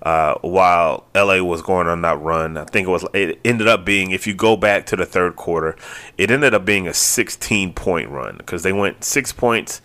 uh, 0.00 0.36
while 0.40 1.04
LA 1.14 1.42
was 1.42 1.60
going 1.60 1.86
on 1.86 2.00
that 2.00 2.18
run. 2.18 2.56
I 2.56 2.64
think 2.64 2.88
it 2.88 2.90
was 2.90 3.04
it 3.12 3.38
ended 3.44 3.68
up 3.68 3.84
being 3.84 4.12
if 4.12 4.26
you 4.26 4.32
go 4.32 4.56
back 4.56 4.86
to 4.86 4.96
the 4.96 5.04
third 5.04 5.36
quarter, 5.36 5.76
it 6.16 6.30
ended 6.30 6.54
up 6.54 6.64
being 6.64 6.88
a 6.88 6.94
16 6.94 7.74
point 7.74 8.08
run 8.08 8.38
because 8.38 8.62
they 8.62 8.72
went 8.72 9.04
six 9.04 9.32
points. 9.32 9.82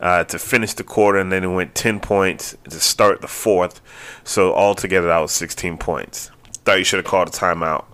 Uh, 0.00 0.24
to 0.24 0.36
finish 0.36 0.74
the 0.74 0.82
quarter, 0.82 1.16
and 1.20 1.30
then 1.30 1.44
it 1.44 1.54
went 1.54 1.76
10 1.76 2.00
points 2.00 2.56
to 2.64 2.80
start 2.80 3.20
the 3.20 3.28
fourth. 3.28 3.80
So 4.24 4.52
altogether, 4.52 5.06
that 5.06 5.18
was 5.20 5.30
16 5.30 5.78
points 5.78 6.32
thought 6.64 6.78
you 6.78 6.84
should 6.84 6.98
have 6.98 7.06
called 7.06 7.28
a 7.28 7.32
timeout. 7.32 7.84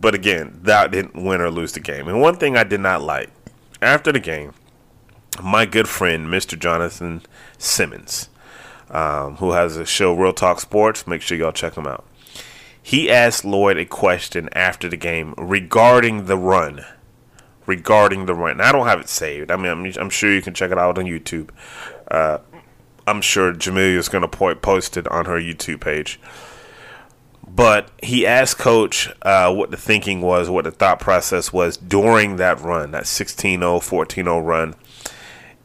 But 0.00 0.14
again, 0.14 0.60
that 0.62 0.90
didn't 0.90 1.22
win 1.22 1.40
or 1.40 1.50
lose 1.50 1.72
the 1.72 1.80
game. 1.80 2.08
And 2.08 2.20
one 2.20 2.36
thing 2.36 2.56
I 2.56 2.64
did 2.64 2.80
not 2.80 3.02
like 3.02 3.30
after 3.80 4.12
the 4.12 4.20
game, 4.20 4.52
my 5.42 5.66
good 5.66 5.88
friend, 5.88 6.26
Mr. 6.26 6.58
Jonathan 6.58 7.22
Simmons, 7.58 8.28
um, 8.90 9.36
who 9.36 9.52
has 9.52 9.76
a 9.76 9.86
show, 9.86 10.14
Real 10.14 10.32
Talk 10.32 10.60
Sports, 10.60 11.06
make 11.06 11.22
sure 11.22 11.36
y'all 11.36 11.52
check 11.52 11.74
him 11.74 11.86
out. 11.86 12.04
He 12.82 13.10
asked 13.10 13.44
Lloyd 13.44 13.76
a 13.76 13.84
question 13.84 14.48
after 14.52 14.88
the 14.88 14.96
game 14.96 15.34
regarding 15.38 16.26
the 16.26 16.36
run. 16.36 16.84
Regarding 17.64 18.26
the 18.26 18.34
run. 18.34 18.56
Now, 18.56 18.68
I 18.68 18.72
don't 18.72 18.88
have 18.88 19.00
it 19.00 19.08
saved. 19.08 19.50
I 19.50 19.56
mean, 19.56 19.70
I'm, 19.70 19.84
I'm, 20.00 20.10
sure 20.10 20.32
you 20.32 20.42
can 20.42 20.52
check 20.52 20.72
it 20.72 20.78
out 20.78 20.98
on 20.98 21.04
YouTube. 21.04 21.50
Uh, 22.08 22.38
I'm 23.06 23.20
sure 23.20 23.52
Jamelia 23.52 23.96
is 23.96 24.08
going 24.08 24.28
to 24.28 24.56
post 24.56 24.96
it 24.96 25.06
on 25.08 25.26
her 25.26 25.40
YouTube 25.40 25.80
page. 25.80 26.18
But 27.54 27.90
he 28.02 28.26
asked 28.26 28.58
Coach 28.58 29.10
uh, 29.22 29.52
what 29.52 29.70
the 29.70 29.76
thinking 29.76 30.22
was, 30.22 30.48
what 30.48 30.64
the 30.64 30.70
thought 30.70 31.00
process 31.00 31.52
was 31.52 31.76
during 31.76 32.36
that 32.36 32.58
run, 32.60 32.92
that 32.92 33.06
16 33.06 33.60
0, 33.60 33.80
14 33.80 34.24
0 34.24 34.40
run. 34.40 34.74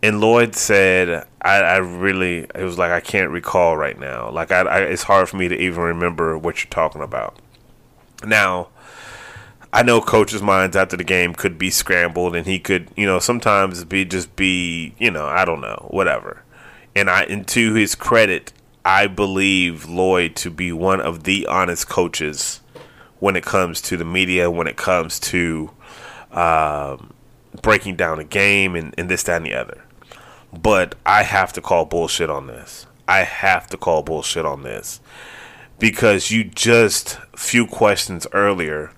And 0.03 0.19
Lloyd 0.19 0.53
said, 0.53 1.25
I, 1.41 1.55
I, 1.55 1.77
really, 1.77 2.39
it 2.39 2.63
was 2.63 2.77
like, 2.77 2.91
I 2.91 2.99
can't 2.99 3.31
recall 3.31 3.77
right 3.77 3.97
now. 3.97 4.29
Like, 4.29 4.51
I, 4.51 4.61
I, 4.61 4.79
it's 4.81 5.03
hard 5.03 5.29
for 5.29 5.37
me 5.37 5.47
to 5.47 5.55
even 5.55 5.81
remember 5.81 6.37
what 6.37 6.63
you're 6.63 6.69
talking 6.69 7.01
about. 7.01 7.39
Now, 8.23 8.67
I 9.71 9.81
know 9.81 10.01
coaches' 10.01 10.41
minds 10.41 10.75
after 10.75 10.97
the 10.97 11.03
game 11.03 11.33
could 11.33 11.57
be 11.57 11.69
scrambled, 11.69 12.35
and 12.35 12.45
he 12.45 12.59
could, 12.59 12.89
you 12.95 13.05
know, 13.05 13.19
sometimes 13.19 13.83
be 13.85 14.05
just 14.05 14.35
be, 14.35 14.93
you 14.99 15.09
know, 15.09 15.25
I 15.25 15.45
don't 15.45 15.61
know, 15.61 15.87
whatever. 15.89 16.43
And 16.95 17.09
I, 17.09 17.23
and 17.23 17.47
to 17.49 17.73
his 17.73 17.95
credit, 17.95 18.53
I 18.87 19.07
believe 19.07 19.89
Lloyd 19.89 20.37
to 20.37 20.49
be 20.49 20.71
one 20.71 21.01
of 21.01 21.25
the 21.25 21.45
honest 21.47 21.89
coaches 21.89 22.61
when 23.19 23.35
it 23.35 23.43
comes 23.43 23.81
to 23.81 23.97
the 23.97 24.05
media, 24.05 24.49
when 24.49 24.65
it 24.65 24.77
comes 24.77 25.19
to 25.19 25.71
um, 26.31 27.11
breaking 27.61 27.97
down 27.97 28.19
a 28.19 28.23
game 28.23 28.77
and, 28.77 28.95
and 28.97 29.09
this, 29.09 29.23
that, 29.23 29.35
and 29.35 29.45
the 29.45 29.55
other. 29.55 29.83
But 30.53 30.95
I 31.05 31.23
have 31.23 31.51
to 31.53 31.61
call 31.61 31.83
bullshit 31.83 32.29
on 32.29 32.47
this. 32.47 32.85
I 33.09 33.23
have 33.23 33.67
to 33.71 33.77
call 33.77 34.03
bullshit 34.03 34.45
on 34.45 34.63
this 34.63 35.01
because 35.79 36.31
you 36.31 36.45
just 36.45 37.19
few 37.35 37.67
questions 37.67 38.25
earlier 38.31 38.93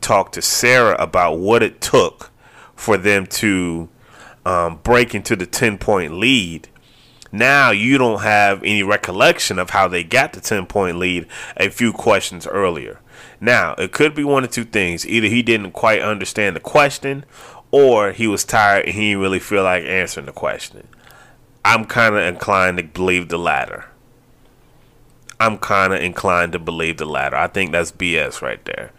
talked 0.00 0.32
to 0.36 0.42
Sarah 0.42 0.96
about 0.98 1.38
what 1.38 1.62
it 1.62 1.82
took 1.82 2.30
for 2.74 2.96
them 2.96 3.26
to 3.26 3.90
um, 4.46 4.80
break 4.82 5.14
into 5.14 5.36
the 5.36 5.44
10 5.44 5.76
point 5.76 6.14
lead 6.14 6.70
now 7.34 7.72
you 7.72 7.98
don't 7.98 8.22
have 8.22 8.62
any 8.62 8.84
recollection 8.84 9.58
of 9.58 9.70
how 9.70 9.88
they 9.88 10.04
got 10.04 10.32
the 10.32 10.40
10 10.40 10.66
point 10.66 10.98
lead 10.98 11.26
a 11.56 11.68
few 11.68 11.92
questions 11.92 12.46
earlier. 12.46 13.00
Now, 13.40 13.74
it 13.74 13.90
could 13.90 14.14
be 14.14 14.22
one 14.22 14.44
of 14.44 14.52
two 14.52 14.64
things. 14.64 15.04
Either 15.04 15.26
he 15.26 15.42
didn't 15.42 15.72
quite 15.72 16.00
understand 16.00 16.54
the 16.54 16.60
question, 16.60 17.24
or 17.72 18.12
he 18.12 18.28
was 18.28 18.44
tired 18.44 18.84
and 18.84 18.94
he 18.94 19.10
didn't 19.10 19.20
really 19.20 19.40
feel 19.40 19.64
like 19.64 19.82
answering 19.82 20.26
the 20.26 20.32
question. 20.32 20.86
I'm 21.64 21.86
kind 21.86 22.14
of 22.14 22.22
inclined 22.22 22.76
to 22.76 22.84
believe 22.84 23.28
the 23.28 23.38
latter. 23.38 23.86
I'm 25.40 25.58
kind 25.58 25.92
of 25.92 26.00
inclined 26.00 26.52
to 26.52 26.60
believe 26.60 26.98
the 26.98 27.04
latter. 27.04 27.34
I 27.34 27.48
think 27.48 27.72
that's 27.72 27.90
BS 27.90 28.42
right 28.42 28.64
there. 28.64 28.92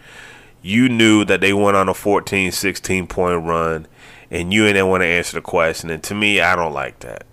You 0.62 0.90
knew 0.90 1.24
that 1.24 1.40
they 1.40 1.54
went 1.54 1.78
on 1.78 1.88
a 1.88 1.94
14, 1.94 2.52
16 2.52 3.08
point 3.08 3.46
run, 3.46 3.88
and 4.30 4.54
you 4.54 4.66
didn't 4.66 4.90
want 4.90 5.04
to 5.04 5.08
answer 5.08 5.38
the 5.38 5.42
question. 5.42 5.90
And 5.90 6.04
to 6.04 6.14
me, 6.14 6.42
I 6.42 6.58
don't 6.58 6.74
like 6.74 7.00
that. 7.00 7.26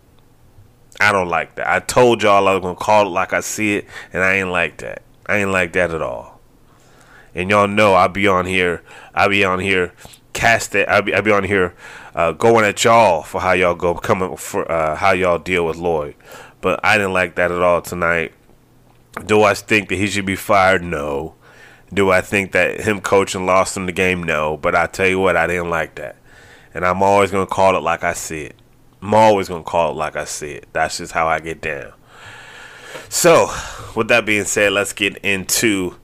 I 1.02 1.10
don't 1.10 1.28
like 1.28 1.56
that. 1.56 1.68
I 1.68 1.80
told 1.80 2.22
y'all 2.22 2.46
I 2.46 2.52
was 2.52 2.62
gonna 2.62 2.76
call 2.76 3.08
it 3.08 3.10
like 3.10 3.32
I 3.32 3.40
see 3.40 3.74
it, 3.74 3.86
and 4.12 4.22
I 4.22 4.34
ain't 4.34 4.50
like 4.50 4.76
that. 4.78 5.02
I 5.26 5.38
ain't 5.38 5.50
like 5.50 5.72
that 5.72 5.90
at 5.90 6.00
all. 6.00 6.40
And 7.34 7.50
y'all 7.50 7.66
know 7.66 7.96
I 7.96 8.06
be 8.06 8.28
on 8.28 8.46
here. 8.46 8.82
I 9.12 9.26
be 9.26 9.44
on 9.44 9.58
here, 9.58 9.92
cast 10.32 10.76
it. 10.76 10.88
I 10.88 11.00
be 11.00 11.12
I 11.12 11.20
be 11.20 11.32
on 11.32 11.42
here, 11.42 11.74
uh, 12.14 12.30
going 12.30 12.64
at 12.64 12.84
y'all 12.84 13.22
for 13.22 13.40
how 13.40 13.50
y'all 13.50 13.74
go 13.74 13.94
coming 13.94 14.36
for 14.36 14.70
uh, 14.70 14.94
how 14.94 15.10
y'all 15.10 15.40
deal 15.40 15.66
with 15.66 15.76
Lloyd. 15.76 16.14
But 16.60 16.78
I 16.84 16.98
didn't 16.98 17.14
like 17.14 17.34
that 17.34 17.50
at 17.50 17.60
all 17.60 17.82
tonight. 17.82 18.32
Do 19.26 19.42
I 19.42 19.54
think 19.54 19.88
that 19.88 19.96
he 19.96 20.06
should 20.06 20.24
be 20.24 20.36
fired? 20.36 20.84
No. 20.84 21.34
Do 21.92 22.12
I 22.12 22.20
think 22.20 22.52
that 22.52 22.82
him 22.82 23.00
coaching 23.00 23.44
lost 23.44 23.76
him 23.76 23.86
the 23.86 23.92
game? 23.92 24.22
No. 24.22 24.56
But 24.56 24.76
I 24.76 24.86
tell 24.86 25.08
you 25.08 25.18
what, 25.18 25.36
I 25.36 25.48
didn't 25.48 25.68
like 25.70 25.96
that, 25.96 26.14
and 26.72 26.86
I'm 26.86 27.02
always 27.02 27.32
gonna 27.32 27.46
call 27.46 27.76
it 27.76 27.80
like 27.80 28.04
I 28.04 28.12
see 28.12 28.42
it. 28.42 28.61
I'm 29.02 29.14
always 29.14 29.48
gonna 29.48 29.64
call 29.64 29.90
it 29.90 29.96
like 29.96 30.14
I 30.16 30.24
said. 30.24 30.66
That's 30.72 30.98
just 30.98 31.12
how 31.12 31.26
I 31.26 31.40
get 31.40 31.60
down. 31.60 31.92
So, 33.08 33.52
with 33.96 34.08
that 34.08 34.24
being 34.24 34.44
said, 34.44 34.72
let's 34.72 34.92
get 34.92 35.16
into 35.18 35.96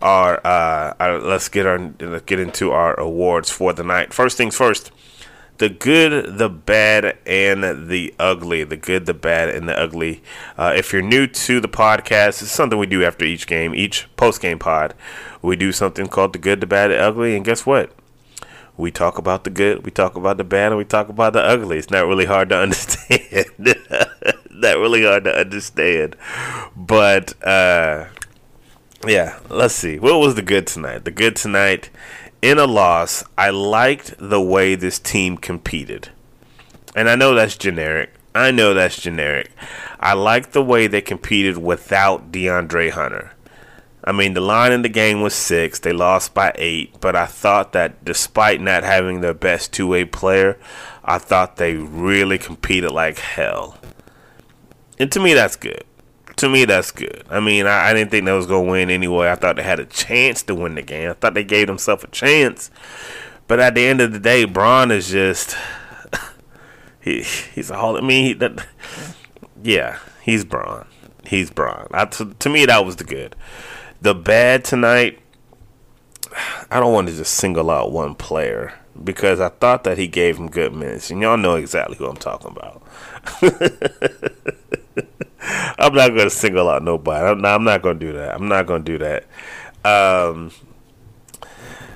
our, 0.00 0.44
uh, 0.44 0.94
our 0.98 1.20
let's 1.20 1.48
get 1.48 1.66
our 1.66 1.92
let's 2.00 2.24
get 2.24 2.40
into 2.40 2.72
our 2.72 2.98
awards 2.98 3.50
for 3.50 3.72
the 3.72 3.84
night. 3.84 4.14
First 4.14 4.36
things 4.36 4.56
first, 4.56 4.90
the 5.58 5.68
good, 5.68 6.38
the 6.38 6.48
bad, 6.48 7.18
and 7.26 7.88
the 7.88 8.14
ugly. 8.18 8.64
The 8.64 8.76
good, 8.76 9.06
the 9.06 9.14
bad, 9.14 9.48
and 9.48 9.68
the 9.68 9.78
ugly. 9.78 10.22
Uh, 10.56 10.72
if 10.76 10.92
you're 10.92 11.02
new 11.02 11.26
to 11.26 11.60
the 11.60 11.68
podcast, 11.68 12.42
it's 12.42 12.50
something 12.50 12.78
we 12.78 12.86
do 12.86 13.04
after 13.04 13.24
each 13.24 13.46
game, 13.46 13.74
each 13.74 14.06
post 14.16 14.40
game 14.40 14.58
pod. 14.58 14.94
We 15.42 15.56
do 15.56 15.72
something 15.72 16.08
called 16.08 16.32
the 16.32 16.38
good, 16.38 16.60
the 16.60 16.66
bad, 16.66 16.88
the 16.88 16.98
ugly, 16.98 17.36
and 17.36 17.44
guess 17.44 17.64
what? 17.64 17.92
We 18.76 18.90
talk 18.90 19.18
about 19.18 19.44
the 19.44 19.50
good, 19.50 19.84
we 19.84 19.90
talk 19.90 20.16
about 20.16 20.36
the 20.36 20.44
bad, 20.44 20.72
and 20.72 20.78
we 20.78 20.84
talk 20.84 21.08
about 21.08 21.32
the 21.32 21.42
ugly. 21.42 21.78
It's 21.78 21.90
not 21.90 22.06
really 22.06 22.26
hard 22.26 22.50
to 22.50 22.58
understand. 22.62 23.46
not 24.50 24.78
really 24.78 25.04
hard 25.04 25.24
to 25.24 25.34
understand. 25.34 26.16
But 26.76 27.34
uh, 27.42 28.06
yeah, 29.06 29.38
let's 29.48 29.74
see. 29.74 29.98
What 29.98 30.20
was 30.20 30.34
the 30.34 30.42
good 30.42 30.66
tonight? 30.66 31.04
The 31.04 31.10
good 31.10 31.36
tonight 31.36 31.90
in 32.42 32.58
a 32.58 32.66
loss, 32.66 33.24
I 33.36 33.50
liked 33.50 34.14
the 34.18 34.40
way 34.40 34.74
this 34.74 34.98
team 34.98 35.36
competed. 35.36 36.10
And 36.94 37.08
I 37.08 37.14
know 37.14 37.34
that's 37.34 37.56
generic. 37.56 38.12
I 38.34 38.50
know 38.50 38.74
that's 38.74 39.00
generic. 39.00 39.50
I 39.98 40.12
like 40.12 40.52
the 40.52 40.62
way 40.62 40.86
they 40.86 41.00
competed 41.00 41.58
without 41.58 42.30
DeAndre 42.30 42.90
Hunter. 42.90 43.32
I 44.06 44.12
mean, 44.12 44.34
the 44.34 44.40
line 44.40 44.70
in 44.70 44.82
the 44.82 44.88
game 44.88 45.20
was 45.20 45.34
six. 45.34 45.80
They 45.80 45.92
lost 45.92 46.32
by 46.32 46.52
eight, 46.54 47.00
but 47.00 47.16
I 47.16 47.26
thought 47.26 47.72
that 47.72 48.04
despite 48.04 48.60
not 48.60 48.84
having 48.84 49.20
their 49.20 49.34
best 49.34 49.72
two 49.72 49.88
way 49.88 50.04
player, 50.04 50.58
I 51.04 51.18
thought 51.18 51.56
they 51.56 51.74
really 51.74 52.38
competed 52.38 52.92
like 52.92 53.18
hell. 53.18 53.78
And 54.96 55.10
to 55.10 55.18
me, 55.18 55.34
that's 55.34 55.56
good. 55.56 55.84
To 56.36 56.48
me, 56.48 56.64
that's 56.66 56.92
good. 56.92 57.24
I 57.30 57.40
mean, 57.40 57.66
I, 57.66 57.88
I 57.88 57.94
didn't 57.94 58.12
think 58.12 58.26
they 58.26 58.32
was 58.32 58.46
gonna 58.46 58.70
win 58.70 58.90
anyway. 58.90 59.28
I 59.28 59.34
thought 59.34 59.56
they 59.56 59.62
had 59.62 59.80
a 59.80 59.86
chance 59.86 60.42
to 60.44 60.54
win 60.54 60.76
the 60.76 60.82
game. 60.82 61.10
I 61.10 61.14
thought 61.14 61.34
they 61.34 61.44
gave 61.44 61.66
themselves 61.66 62.04
a 62.04 62.08
chance. 62.08 62.70
But 63.48 63.58
at 63.58 63.74
the 63.74 63.86
end 63.86 64.00
of 64.00 64.12
the 64.12 64.20
day, 64.20 64.44
Bron 64.44 64.92
is 64.92 65.10
just 65.10 65.56
he 67.00 67.22
he's 67.22 67.70
a 67.70 67.76
whole. 67.76 67.96
I 67.96 68.34
that, 68.34 68.66
yeah, 69.62 69.98
he's 70.22 70.44
Bron. 70.44 70.86
He's 71.24 71.50
Bron. 71.50 71.88
I, 71.90 72.04
to, 72.04 72.34
to 72.34 72.48
me, 72.48 72.66
that 72.66 72.84
was 72.84 72.96
the 72.96 73.04
good. 73.04 73.34
The 74.00 74.14
bad 74.14 74.64
tonight, 74.64 75.18
I 76.70 76.80
don't 76.80 76.92
want 76.92 77.08
to 77.08 77.14
just 77.14 77.34
single 77.34 77.70
out 77.70 77.92
one 77.92 78.14
player 78.14 78.78
because 79.02 79.40
I 79.40 79.48
thought 79.48 79.84
that 79.84 79.98
he 79.98 80.06
gave 80.06 80.36
him 80.36 80.48
good 80.48 80.74
minutes, 80.74 81.10
and 81.10 81.20
y'all 81.20 81.36
know 81.36 81.56
exactly 81.56 81.96
who 81.96 82.06
I'm 82.06 82.16
talking 82.16 82.50
about. 82.50 82.82
I'm 85.78 85.94
not 85.94 86.08
going 86.08 86.24
to 86.24 86.30
single 86.30 86.68
out 86.68 86.82
nobody. 86.82 87.26
I'm 87.26 87.40
not, 87.40 87.60
not 87.62 87.82
going 87.82 87.98
to 87.98 88.06
do 88.06 88.12
that. 88.14 88.34
I'm 88.34 88.48
not 88.48 88.66
going 88.66 88.84
to 88.84 88.92
do 88.92 88.98
that. 88.98 89.24
Um, 89.84 90.50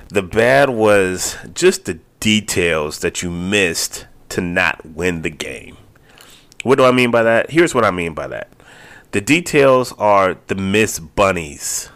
the 0.09 0.21
bad 0.21 0.69
was 0.69 1.37
just 1.53 1.85
the 1.85 1.99
details 2.19 2.99
that 2.99 3.21
you 3.21 3.31
missed 3.31 4.05
to 4.29 4.41
not 4.41 4.85
win 4.85 5.21
the 5.21 5.29
game. 5.29 5.77
What 6.63 6.77
do 6.77 6.85
I 6.85 6.91
mean 6.91 7.11
by 7.11 7.23
that? 7.23 7.49
Here's 7.49 7.73
what 7.73 7.83
I 7.83 7.91
mean 7.91 8.13
by 8.13 8.27
that. 8.27 8.49
The 9.11 9.19
details 9.19 9.91
are 9.97 10.37
the 10.47 10.55
miss 10.55 10.97
bunnies, 10.99 11.89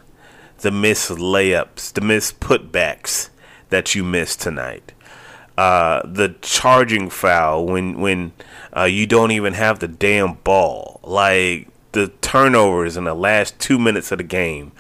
the 0.58 0.72
miss 0.72 1.10
layups, 1.10 1.94
the 1.94 2.02
miss 2.02 2.34
putbacks 2.34 3.30
that 3.70 3.96
you 3.96 4.04
missed 4.04 4.42
tonight. 4.42 4.92
Uh, 5.58 6.02
the 6.06 6.36
charging 6.42 7.10
foul 7.10 7.66
when 7.66 8.02
when 8.02 8.34
uh, 8.76 8.84
you 8.84 9.08
don't 9.08 9.32
even 9.32 9.54
have 9.54 9.80
the 9.80 9.88
damn 9.88 10.34
ball, 10.34 11.00
like 11.04 11.70
the 11.94 12.10
turnovers 12.20 12.98
in 12.98 13.06
the 13.06 13.14
last 13.16 13.58
two 13.60 13.80
minutes 13.80 14.12
of 14.12 14.18
the 14.18 14.24
game, 14.26 14.74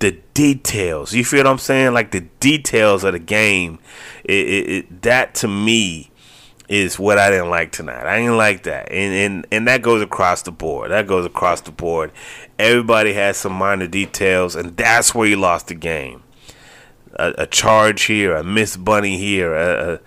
the 0.00 0.18
details. 0.34 1.14
You 1.14 1.24
feel 1.24 1.44
what 1.44 1.46
I'm 1.46 1.58
saying? 1.58 1.92
Like 1.94 2.10
the 2.10 2.26
details 2.40 3.04
of 3.04 3.12
the 3.12 3.20
game. 3.20 3.78
It, 4.24 4.48
it, 4.48 4.68
it, 4.68 5.02
that 5.02 5.36
to 5.36 5.48
me 5.48 6.10
is 6.72 6.98
what 6.98 7.18
I 7.18 7.30
didn't 7.30 7.50
like 7.50 7.72
tonight. 7.72 8.06
I 8.06 8.18
didn't 8.18 8.36
like 8.36 8.62
that, 8.64 8.90
and 8.90 9.14
and 9.14 9.46
and 9.50 9.68
that 9.68 9.82
goes 9.82 10.02
across 10.02 10.42
the 10.42 10.52
board. 10.52 10.90
That 10.90 11.06
goes 11.06 11.26
across 11.26 11.60
the 11.60 11.72
board. 11.72 12.12
Everybody 12.58 13.12
has 13.12 13.36
some 13.36 13.52
minor 13.52 13.86
details, 13.86 14.56
and 14.56 14.76
that's 14.76 15.14
where 15.14 15.28
you 15.28 15.36
lost 15.36 15.68
the 15.68 15.74
game 15.74 16.22
a, 17.14 17.34
a 17.38 17.46
charge 17.46 18.04
here, 18.04 18.34
a 18.34 18.44
miss 18.44 18.76
bunny 18.76 19.18
here, 19.18 19.54
a, 19.54 19.94
a, 19.94 20.00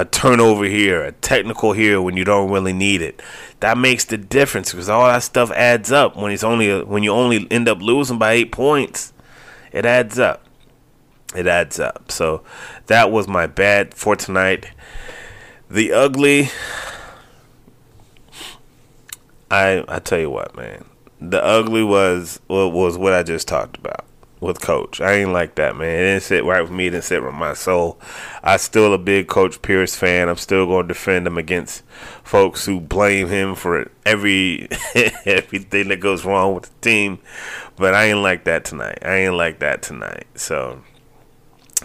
a 0.00 0.04
turnover 0.04 0.64
here, 0.64 1.02
a 1.02 1.12
technical 1.12 1.72
here 1.72 2.00
when 2.00 2.16
you 2.16 2.24
don't 2.24 2.50
really 2.50 2.72
need 2.72 3.02
it. 3.02 3.22
That 3.60 3.78
makes 3.78 4.04
the 4.04 4.18
difference 4.18 4.72
because 4.72 4.88
all 4.88 5.06
that 5.06 5.22
stuff 5.22 5.50
adds 5.52 5.92
up 5.92 6.16
when 6.16 6.32
it's 6.32 6.44
only 6.44 6.70
a, 6.70 6.84
when 6.84 7.02
you 7.02 7.12
only 7.12 7.46
end 7.50 7.68
up 7.68 7.80
losing 7.80 8.18
by 8.18 8.32
eight 8.32 8.52
points. 8.52 9.12
It 9.72 9.84
adds 9.84 10.18
up. 10.18 10.44
It 11.34 11.46
adds 11.46 11.80
up. 11.80 12.12
So 12.12 12.42
that 12.86 13.10
was 13.10 13.26
my 13.26 13.46
bad 13.46 13.94
for 13.94 14.16
tonight. 14.16 14.66
The 15.72 15.90
ugly. 15.94 16.50
I 19.50 19.82
I 19.88 20.00
tell 20.00 20.18
you 20.18 20.28
what, 20.28 20.54
man. 20.54 20.84
The 21.18 21.42
ugly 21.42 21.82
was 21.82 22.40
was 22.46 22.98
what 22.98 23.14
I 23.14 23.22
just 23.22 23.48
talked 23.48 23.78
about 23.78 24.04
with 24.38 24.60
Coach. 24.60 25.00
I 25.00 25.14
ain't 25.14 25.32
like 25.32 25.54
that, 25.54 25.74
man. 25.74 25.88
It 25.88 26.02
didn't 26.02 26.24
sit 26.24 26.44
right 26.44 26.60
with 26.60 26.70
me. 26.70 26.88
It 26.88 26.90
didn't 26.90 27.04
sit 27.04 27.24
with 27.24 27.32
my 27.32 27.54
soul. 27.54 27.98
I 28.42 28.58
still 28.58 28.92
a 28.92 28.98
big 28.98 29.28
Coach 29.28 29.62
Pierce 29.62 29.96
fan. 29.96 30.28
I'm 30.28 30.36
still 30.36 30.66
going 30.66 30.88
to 30.88 30.92
defend 30.92 31.26
him 31.26 31.38
against 31.38 31.84
folks 32.22 32.66
who 32.66 32.78
blame 32.78 33.28
him 33.28 33.54
for 33.54 33.90
every 34.04 34.68
everything 35.24 35.88
that 35.88 36.00
goes 36.00 36.26
wrong 36.26 36.54
with 36.54 36.64
the 36.64 36.80
team. 36.82 37.18
But 37.76 37.94
I 37.94 38.08
ain't 38.08 38.18
like 38.18 38.44
that 38.44 38.66
tonight. 38.66 38.98
I 39.00 39.14
ain't 39.14 39.36
like 39.36 39.60
that 39.60 39.80
tonight. 39.80 40.26
So 40.34 40.82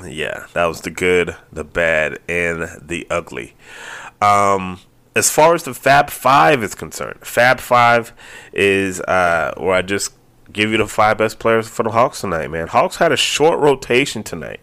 yeah, 0.06 0.48
that 0.54 0.66
was 0.66 0.82
the 0.82 0.90
good, 0.90 1.36
the 1.52 1.64
bad, 1.64 2.20
and 2.28 2.70
the 2.82 3.08
ugly. 3.10 3.56
Um, 4.22 4.80
as 5.16 5.30
far 5.30 5.56
as 5.56 5.64
the 5.64 5.74
Fab 5.74 6.10
Five 6.10 6.64
is 6.64 6.76
concerned, 6.76 7.20
Fab 7.26 7.60
Five 7.60 8.14
is 8.54 9.02
uh, 9.02 9.54
where 9.58 9.74
I 9.74 9.82
just 9.82 10.14
give 10.52 10.72
you 10.72 10.78
the 10.78 10.88
five 10.88 11.18
best 11.18 11.40
players 11.40 11.68
for 11.68 11.84
the 11.84 11.92
Hawks 11.92 12.22
tonight, 12.22 12.50
man. 12.50 12.68
Hawks 12.68 12.98
had 12.98 13.12
a 13.12 13.18
short 13.18 13.60
rotation 13.60 14.24
tonight. 14.24 14.62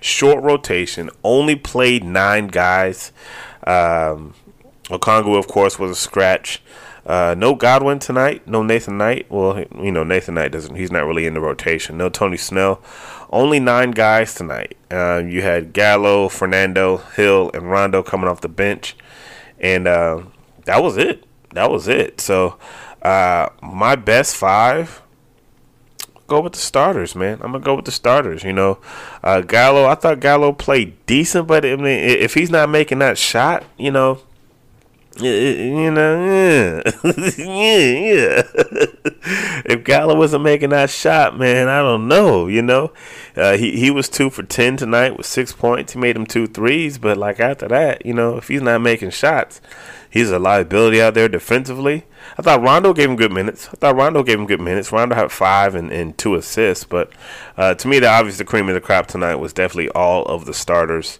Short 0.00 0.42
rotation. 0.42 1.10
Only 1.22 1.56
played 1.56 2.02
nine 2.04 2.48
guys. 2.48 3.12
Um, 3.66 4.34
Okongwu, 4.84 5.38
of 5.38 5.46
course, 5.46 5.78
was 5.78 5.92
a 5.92 5.94
scratch. 5.94 6.62
Uh, 7.04 7.34
no 7.36 7.54
Goodwin 7.54 7.98
tonight. 7.98 8.46
No 8.46 8.62
Nathan 8.62 8.98
Knight. 8.98 9.26
Well, 9.30 9.64
you 9.76 9.90
know 9.90 10.04
Nathan 10.04 10.34
Knight 10.34 10.52
doesn't. 10.52 10.76
He's 10.76 10.92
not 10.92 11.04
really 11.04 11.26
in 11.26 11.34
the 11.34 11.40
rotation. 11.40 11.96
No 11.96 12.08
Tony 12.08 12.36
Snell. 12.36 12.80
Only 13.32 13.60
nine 13.60 13.92
guys 13.92 14.34
tonight. 14.34 14.76
Uh, 14.90 15.22
you 15.26 15.40
had 15.40 15.72
Gallo, 15.72 16.28
Fernando, 16.28 16.98
Hill, 16.98 17.50
and 17.54 17.70
Rondo 17.70 18.02
coming 18.02 18.28
off 18.28 18.42
the 18.42 18.48
bench, 18.48 18.94
and 19.58 19.88
uh, 19.88 20.22
that 20.66 20.82
was 20.82 20.98
it. 20.98 21.24
That 21.54 21.70
was 21.70 21.88
it. 21.88 22.20
So 22.20 22.58
uh, 23.00 23.48
my 23.62 23.96
best 23.96 24.36
five 24.36 25.02
go 26.32 26.40
with 26.40 26.54
the 26.54 26.58
starters, 26.58 27.14
man. 27.14 27.38
I'm 27.42 27.52
gonna 27.52 27.60
go 27.60 27.76
with 27.76 27.84
the 27.84 27.90
starters. 27.90 28.42
You 28.42 28.52
know, 28.52 28.78
uh, 29.22 29.40
Gallo. 29.40 29.86
I 29.86 29.94
thought 29.94 30.20
Gallo 30.20 30.52
played 30.52 31.04
decent, 31.06 31.46
but 31.46 31.64
I 31.64 31.76
mean, 31.76 31.86
if 32.04 32.34
he's 32.34 32.50
not 32.50 32.68
making 32.68 32.98
that 33.00 33.18
shot, 33.18 33.64
you 33.78 33.90
know, 33.90 34.20
you 35.20 35.90
know, 35.90 36.24
yeah, 36.24 36.82
yeah, 37.36 38.42
if 39.64 39.84
Gallo 39.84 40.16
wasn't 40.16 40.44
making 40.44 40.70
that 40.70 40.90
shot, 40.90 41.38
man, 41.38 41.68
I 41.68 41.78
don't 41.78 42.08
know. 42.08 42.46
You 42.46 42.62
know, 42.62 42.92
uh, 43.36 43.56
he 43.56 43.76
he 43.78 43.90
was 43.90 44.08
two 44.08 44.30
for 44.30 44.42
ten 44.42 44.76
tonight 44.76 45.16
with 45.16 45.26
six 45.26 45.52
points. 45.52 45.92
He 45.92 45.98
made 45.98 46.16
him 46.16 46.26
two 46.26 46.46
threes, 46.46 46.98
but 46.98 47.16
like 47.18 47.40
after 47.40 47.68
that, 47.68 48.06
you 48.06 48.14
know, 48.14 48.36
if 48.38 48.48
he's 48.48 48.62
not 48.62 48.80
making 48.80 49.10
shots, 49.10 49.60
he's 50.08 50.30
a 50.30 50.38
liability 50.38 51.02
out 51.02 51.14
there 51.14 51.28
defensively. 51.28 52.04
I 52.38 52.42
thought 52.42 52.62
Rondo 52.62 52.94
gave 52.94 53.10
him 53.10 53.16
good 53.16 53.32
minutes. 53.32 53.68
I 53.68 53.72
thought 53.72 53.96
Rondo 53.96 54.22
gave 54.22 54.38
him 54.38 54.46
good 54.46 54.60
minutes. 54.60 54.92
Rondo 54.92 55.14
had 55.14 55.30
five 55.30 55.74
and, 55.74 55.92
and 55.92 56.16
two 56.16 56.34
assists, 56.36 56.84
but 56.84 57.10
uh, 57.56 57.74
to 57.74 57.88
me, 57.88 57.98
the 57.98 58.08
obvious 58.08 58.38
the 58.38 58.44
cream 58.44 58.68
of 58.68 58.74
the 58.74 58.80
crop 58.80 59.08
tonight 59.08 59.36
was 59.36 59.52
definitely 59.52 59.90
all 59.90 60.24
of 60.24 60.46
the 60.46 60.54
starters. 60.54 61.18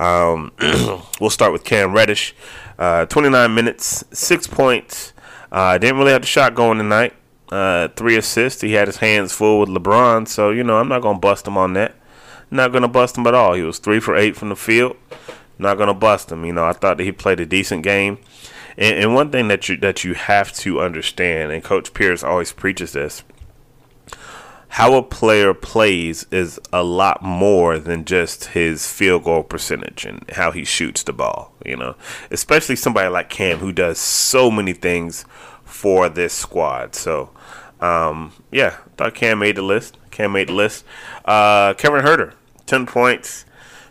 Um, 0.00 0.52
we'll 1.20 1.30
start 1.30 1.52
with 1.52 1.62
Cam 1.62 1.92
Reddish. 1.92 2.34
Uh, 2.78 3.04
29 3.04 3.54
minutes, 3.54 4.02
six 4.10 4.46
points. 4.46 5.12
Uh, 5.52 5.76
didn't 5.76 5.98
really 5.98 6.12
have 6.12 6.22
the 6.22 6.26
shot 6.26 6.54
going 6.54 6.78
tonight. 6.78 7.12
Uh, 7.52 7.88
three 7.88 8.16
assists. 8.16 8.62
He 8.62 8.72
had 8.72 8.88
his 8.88 8.96
hands 8.96 9.32
full 9.32 9.60
with 9.60 9.68
LeBron, 9.68 10.26
so 10.26 10.50
you 10.50 10.64
know 10.64 10.78
I'm 10.78 10.88
not 10.88 11.02
gonna 11.02 11.18
bust 11.18 11.46
him 11.46 11.58
on 11.58 11.74
that. 11.74 11.94
Not 12.50 12.72
gonna 12.72 12.88
bust 12.88 13.18
him 13.18 13.26
at 13.26 13.34
all. 13.34 13.54
He 13.54 13.62
was 13.62 13.78
three 13.78 14.00
for 14.00 14.16
eight 14.16 14.36
from 14.36 14.48
the 14.48 14.56
field. 14.56 14.96
Not 15.58 15.76
gonna 15.76 15.94
bust 15.94 16.32
him. 16.32 16.44
You 16.44 16.52
know 16.52 16.64
I 16.64 16.72
thought 16.72 16.96
that 16.96 17.04
he 17.04 17.12
played 17.12 17.40
a 17.40 17.46
decent 17.46 17.82
game. 17.82 18.18
And, 18.78 18.96
and 18.96 19.14
one 19.14 19.30
thing 19.30 19.48
that 19.48 19.68
you 19.68 19.76
that 19.78 20.04
you 20.04 20.14
have 20.14 20.52
to 20.54 20.80
understand, 20.80 21.52
and 21.52 21.62
Coach 21.62 21.92
Pierce 21.92 22.22
always 22.22 22.52
preaches 22.52 22.92
this, 22.92 23.24
how 24.70 24.94
a 24.94 25.02
player 25.02 25.52
plays 25.52 26.26
is 26.30 26.58
a 26.72 26.82
lot 26.82 27.22
more 27.22 27.78
than 27.78 28.04
just 28.04 28.46
his 28.46 28.90
field 28.90 29.24
goal 29.24 29.42
percentage 29.42 30.04
and 30.04 30.24
how 30.30 30.50
he 30.50 30.64
shoots 30.64 31.02
the 31.02 31.12
ball, 31.12 31.52
you 31.64 31.76
know. 31.76 31.94
Especially 32.30 32.76
somebody 32.76 33.08
like 33.08 33.28
Cam 33.28 33.58
who 33.58 33.72
does 33.72 33.98
so 33.98 34.50
many 34.50 34.72
things 34.72 35.24
for 35.64 36.08
this 36.08 36.32
squad. 36.32 36.94
So, 36.94 37.30
um, 37.80 38.32
yeah, 38.50 38.76
thought 38.96 39.14
Cam 39.14 39.40
made 39.40 39.56
the 39.56 39.62
list. 39.62 39.98
Cam 40.10 40.32
made 40.32 40.48
the 40.48 40.54
list. 40.54 40.84
Uh, 41.24 41.74
Kevin 41.74 42.02
Huerter, 42.02 42.34
10 42.66 42.86
points, 42.86 43.44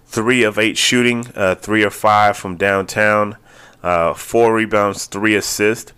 3 0.05 0.43
of 0.43 0.57
8 0.57 0.77
shooting, 0.77 1.27
uh, 1.35 1.55
3 1.55 1.83
or 1.83 1.89
5 1.89 2.37
from 2.37 2.55
downtown 2.57 3.37
uh, 3.83 4.13
four 4.13 4.53
rebounds, 4.53 5.05
three 5.05 5.35
assists. 5.35 5.93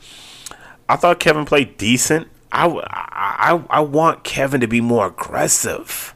I 0.88 0.96
thought 0.96 1.20
Kevin 1.20 1.46
played 1.46 1.78
decent. 1.78 2.28
I, 2.52 2.68
I, 2.68 3.64
I 3.70 3.80
want 3.82 4.24
Kevin 4.24 4.62
to 4.62 4.68
be 4.68 4.82
more 4.82 5.08
aggressive. 5.08 6.14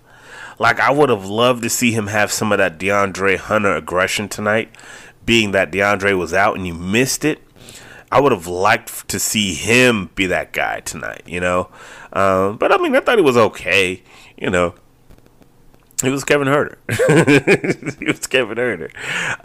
Like, 0.58 0.80
I 0.80 0.92
would 0.92 1.10
have 1.10 1.26
loved 1.26 1.64
to 1.64 1.70
see 1.70 1.92
him 1.92 2.08
have 2.08 2.32
some 2.32 2.52
of 2.52 2.58
that 2.58 2.78
DeAndre 2.80 3.38
Hunter 3.38 3.76
aggression 3.76 4.30
tonight, 4.30 4.70
being 5.26 5.52
that 5.52 5.72
DeAndre 5.72 6.18
was 6.18 6.34
out 6.34 6.56
and 6.56 6.66
you 6.66 6.74
missed 6.74 7.26
it. 7.26 7.42
I 8.12 8.22
would 8.22 8.32
have 8.32 8.48
liked 8.48 9.08
to 9.10 9.20
see 9.20 9.54
him 9.54 10.10
be 10.16 10.28
that 10.28 10.54
guy 10.54 10.80
tonight, 10.80 11.24
you 11.26 11.40
know? 11.40 11.70
Um, 12.14 12.58
but 12.58 12.72
I 12.72 12.78
mean, 12.78 12.96
I 12.96 13.02
thought 13.02 13.18
he 13.18 13.24
was 13.24 13.38
okay, 13.38 14.02
you 14.38 14.50
know. 14.50 14.76
It 16.04 16.10
was 16.10 16.26
Kevin 16.26 16.50
Huerter. 16.50 16.76
it 16.90 18.08
was 18.08 18.28
Kevin 18.28 18.58
Huerter. 18.58 18.92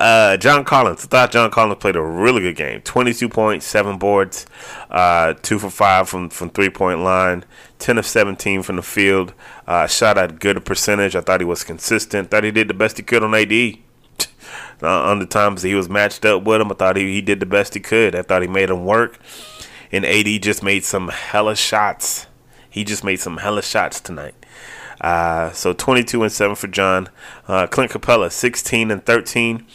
Uh, 0.01 0.37
John 0.37 0.65
Collins. 0.65 1.05
I 1.05 1.07
thought 1.07 1.31
John 1.31 1.51
Collins 1.51 1.79
played 1.79 1.95
a 1.95 2.03
really 2.03 2.43
good 2.43 2.57
game. 2.57 2.81
22 2.83 3.29
points, 3.29 3.67
7 3.67 3.99
boards, 3.99 4.47
uh, 4.91 5.35
2 5.43 5.61
for 5.61 5.71
5 5.71 6.09
from, 6.09 6.29
from 6.29 6.51
three 6.51 6.69
point 6.69 7.01
line, 7.01 7.45
10 7.79 7.99
of 7.99 8.07
17 8.07 8.63
from 8.65 8.77
the 8.77 8.83
field. 8.83 9.33
Uh, 9.69 9.87
shot 9.87 10.19
at 10.19 10.41
good 10.41 10.65
percentage. 10.65 11.15
I 11.15 11.21
thought 11.21 11.41
he 11.41 11.45
was 11.45 11.63
consistent. 11.63 12.31
Thought 12.33 12.45
he 12.45 12.51
did 12.51 12.67
the 12.67 12.75
best 12.75 12.97
he 12.97 13.05
could 13.05 13.23
on 13.23 13.33
AD. 13.33 13.53
uh, 14.83 14.89
on 14.89 15.21
the 15.21 15.27
times 15.27 15.63
he 15.63 15.77
was 15.77 15.89
matched 15.89 16.25
up 16.25 16.43
with 16.43 16.61
him, 16.61 16.73
I 16.73 16.75
thought 16.75 16.97
he, 16.97 17.15
he 17.15 17.21
did 17.21 17.39
the 17.39 17.47
best 17.47 17.75
he 17.75 17.81
could. 17.81 18.17
I 18.17 18.23
thought 18.23 18.43
he 18.43 18.49
made 18.49 18.71
him 18.71 18.85
work. 18.85 19.21
And 19.93 20.05
AD 20.05 20.43
just 20.43 20.65
made 20.65 20.83
some 20.83 21.09
hella 21.09 21.55
shots. 21.55 22.27
He 22.69 22.83
just 22.83 23.05
made 23.05 23.21
some 23.21 23.37
hella 23.37 23.63
shots 23.63 24.01
tonight. 24.01 24.35
Uh, 25.01 25.51
so 25.53 25.73
22 25.73 26.23
and 26.23 26.33
7 26.33 26.57
for 26.57 26.69
John. 26.69 27.09
Uh, 27.49 27.67
Clint 27.67 27.93
Capela, 27.93 28.31
16 28.31 28.91
and 28.91 29.05
13. 29.05 29.67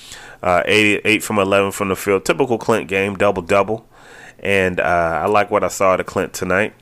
Uh, 0.44 0.62
8, 0.66 1.02
8 1.04 1.24
from 1.24 1.40
11 1.40 1.72
from 1.72 1.90
the 1.90 1.96
field. 1.96 2.26
Typical 2.26 2.58
Clint 2.58 2.88
game, 2.88 3.16
double 3.16 3.42
double. 3.42 3.88
And 4.40 4.80
uh, 4.80 5.22
I 5.24 5.28
like 5.28 5.50
what 5.50 5.64
I 5.64 5.70
saw 5.70 5.96
at 5.96 6.06
Clint 6.06 6.34
tonight. 6.34 6.74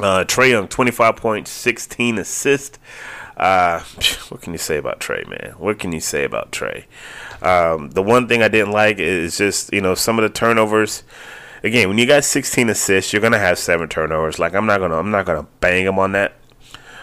Uh, 0.00 0.24
Trae 0.24 0.50
Young, 0.50 0.68
25 0.68 1.16
points, 1.16 1.50
16 1.50 2.18
assists. 2.18 2.78
Uh, 3.36 3.80
what 4.28 4.40
can 4.40 4.52
you 4.52 4.58
say 4.58 4.78
about 4.78 5.00
Trae, 5.00 5.28
man? 5.28 5.54
What 5.58 5.78
can 5.78 5.92
you 5.92 6.00
say 6.00 6.24
about 6.24 6.52
Trae? 6.52 6.84
Um, 7.42 7.90
the 7.90 8.02
one 8.02 8.28
thing 8.28 8.42
I 8.42 8.48
didn't 8.48 8.72
like 8.72 8.98
is 8.98 9.36
just, 9.36 9.72
you 9.72 9.80
know, 9.80 9.94
some 9.94 10.18
of 10.18 10.22
the 10.22 10.30
turnovers 10.30 11.02
again, 11.62 11.88
when 11.88 11.98
you 11.98 12.06
got 12.06 12.24
16 12.24 12.68
assists, 12.68 13.12
you're 13.12 13.22
gonna 13.22 13.38
have 13.38 13.58
seven 13.58 13.88
turnovers. 13.88 14.38
Like 14.38 14.54
I'm 14.54 14.66
not 14.66 14.78
gonna 14.78 14.96
I'm 14.96 15.10
not 15.10 15.26
gonna 15.26 15.46
bang 15.60 15.84
them 15.84 15.98
on 15.98 16.12
that. 16.12 16.34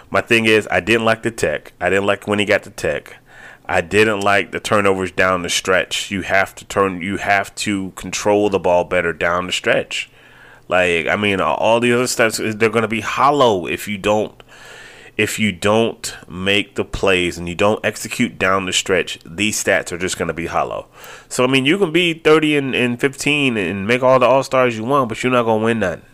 My 0.09 0.21
thing 0.21 0.45
is, 0.45 0.67
I 0.71 0.79
didn't 0.79 1.05
like 1.05 1.23
the 1.23 1.31
tech. 1.31 1.73
I 1.79 1.89
didn't 1.89 2.05
like 2.05 2.27
when 2.27 2.39
he 2.39 2.45
got 2.45 2.63
the 2.63 2.71
tech. 2.71 3.17
I 3.65 3.81
didn't 3.81 4.21
like 4.21 4.51
the 4.51 4.59
turnovers 4.59 5.11
down 5.11 5.43
the 5.43 5.49
stretch. 5.49 6.09
You 6.09 6.23
have 6.23 6.55
to 6.55 6.65
turn. 6.65 7.01
You 7.01 7.17
have 7.17 7.53
to 7.55 7.91
control 7.91 8.49
the 8.49 8.57
ball 8.57 8.83
better 8.83 9.13
down 9.13 9.45
the 9.45 9.51
stretch. 9.51 10.09
Like 10.67 11.07
I 11.07 11.15
mean, 11.15 11.39
all 11.39 11.79
the 11.79 11.93
other 11.93 12.05
stats 12.05 12.37
they're 12.57 12.69
going 12.69 12.81
to 12.81 12.87
be 12.87 13.01
hollow 13.01 13.67
if 13.67 13.87
you 13.87 13.99
don't 13.99 14.41
if 15.19 15.37
you 15.37 15.51
don't 15.51 16.15
make 16.29 16.75
the 16.75 16.85
plays 16.85 17.37
and 17.37 17.49
you 17.49 17.53
don't 17.53 17.83
execute 17.83 18.39
down 18.39 18.65
the 18.65 18.71
stretch, 18.71 19.19
these 19.25 19.61
stats 19.61 19.91
are 19.91 19.97
just 19.97 20.17
going 20.17 20.29
to 20.29 20.33
be 20.33 20.45
hollow. 20.45 20.87
So, 21.27 21.43
I 21.43 21.47
mean, 21.47 21.65
you 21.65 21.77
can 21.77 21.91
be 21.91 22.13
30 22.13 22.55
and, 22.55 22.73
and 22.73 23.01
15 23.01 23.57
and 23.57 23.85
make 23.85 24.01
all 24.01 24.17
the 24.17 24.25
All 24.25 24.43
Stars 24.43 24.77
you 24.77 24.85
want, 24.85 25.09
but 25.09 25.21
you're 25.21 25.33
not 25.33 25.43
going 25.43 25.59
to 25.59 25.65
win 25.65 25.79
nothing. 25.79 26.05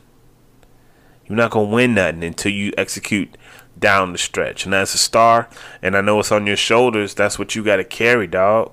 You're 1.28 1.38
not 1.38 1.52
going 1.52 1.70
to 1.70 1.76
win 1.76 1.94
nothing 1.94 2.24
until 2.24 2.52
you 2.52 2.74
execute 2.80 3.38
down 3.80 4.12
the 4.12 4.18
stretch. 4.18 4.66
And 4.66 4.74
as 4.74 4.94
a 4.94 4.98
star, 4.98 5.50
and 5.82 5.96
I 5.96 6.02
know 6.02 6.20
it's 6.20 6.32
on 6.32 6.48
your 6.48 6.58
shoulders, 6.58 7.14
that's 7.14 7.38
what 7.38 7.56
you 7.56 7.64
got 7.64 7.78
to 7.78 7.84
carry, 7.84 8.28
dog. 8.28 8.72